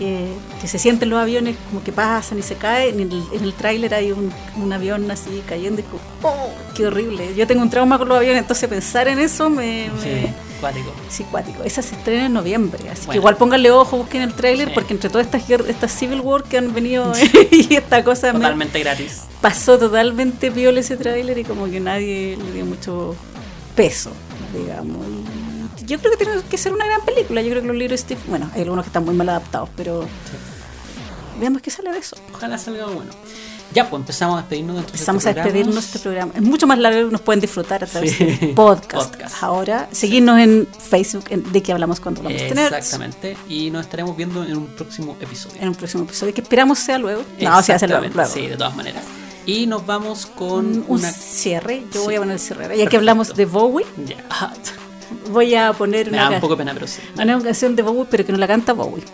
[0.01, 0.32] Que,
[0.62, 2.98] que se sienten los aviones como que pasan y se caen.
[3.01, 6.48] En el, en el tráiler hay un, un avión así cayendo y como, ¡oh!
[6.74, 7.35] ¡Qué horrible!
[7.36, 10.27] Yo tengo un trauma con los aviones, entonces pensar en eso me, me- Sí,
[10.59, 10.93] cuático.
[11.10, 11.62] Sí, cuático.
[11.64, 14.74] Esa se estrena en noviembre, así que igual pónganle ojo, busquen el tráiler, Sí.
[14.74, 17.12] porque entre todas estas estas Civil War que han venido
[17.51, 19.24] y esta cosa me Totalmente gratis.
[19.43, 23.14] pasó totalmente piola ese tráiler y como que nadie le dio mucho
[23.77, 24.12] peso,
[24.56, 24.97] digamos.
[25.06, 25.49] Y
[25.90, 27.42] yo creo que tiene que ser una gran película.
[27.42, 29.68] Yo creo que los libros de Steve, bueno, hay algunos que están muy mal adaptados,
[29.76, 30.06] pero
[31.38, 32.16] veamos qué sale de eso.
[32.34, 33.10] Ojalá salga bueno.
[33.72, 36.32] Ya, pues empezamos a despedirnos de nuestros Empezamos a despedirnos de este programa.
[36.34, 38.24] Es mucho más largo, nos pueden disfrutar a través Sí.
[38.24, 39.10] de podcast.
[39.14, 39.42] Podcast.
[39.44, 42.42] Ahora, seguirnos en Facebook, en- de que hablamos cuando hablamos.
[42.42, 43.36] Exactamente.
[43.48, 45.60] Y nos estaremos viendo en un próximo episodio.
[45.62, 47.22] en un próximo episodio que esperamos sea luego.
[47.40, 48.06] No, se hace luego.
[48.12, 48.28] Luego.
[48.32, 49.04] Sí, de todas maneras.
[49.46, 51.12] Y nos vamos con Un, un una.
[51.12, 51.84] cierre.
[51.92, 52.06] Yo Sí.
[52.06, 52.76] voy a poner el cierre.
[52.76, 54.52] Ya que hablamos de Bowie, Ya.
[55.30, 57.00] Voy a poner Me una, da un ca- poco de pena, pero sí.
[57.20, 59.04] una canción de Bowie, pero que no la canta Bowie.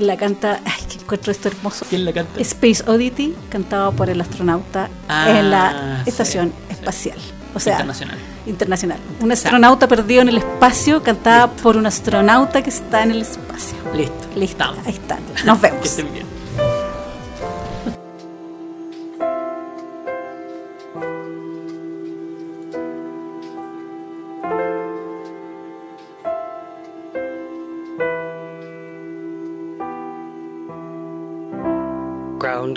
[0.00, 0.60] La canta.
[0.64, 1.84] Ay, que encuentro esto hermoso.
[1.88, 2.40] ¿Quién la canta?
[2.40, 6.72] Space Oddity, cantado por el astronauta Ah, en la estación sí.
[6.74, 7.18] espacial.
[7.54, 8.16] O sea, Internacional.
[8.46, 8.98] internacional.
[9.20, 13.76] Un astronauta perdido en el espacio, cantada por un astronauta que está en el espacio.
[13.94, 14.14] Listo.
[14.34, 14.86] Listo, Estamos.
[14.86, 15.18] ahí está.
[15.44, 15.84] Nos Que vemos.
[15.84, 16.26] estén bien.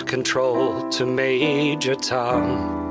[0.06, 2.84] Control to Major Tom.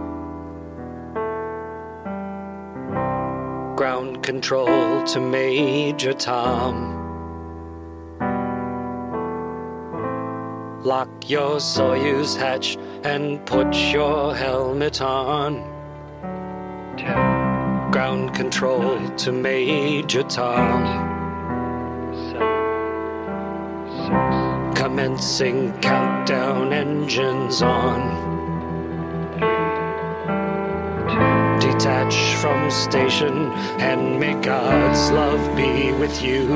[3.77, 7.01] Ground control to Major Tom.
[10.83, 15.63] Lock your Soyuz hatch and put your helmet on.
[17.91, 21.14] Ground control to Major Tom.
[24.95, 27.99] Commencing countdown engines on.
[31.59, 33.51] Detach from station
[33.81, 36.47] and may God's love be with you.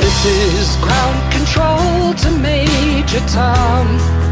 [0.00, 4.25] This is ground control to Major Tom.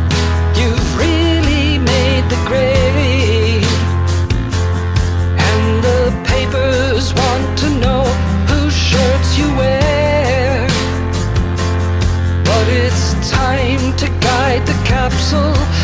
[15.04, 15.83] capsule.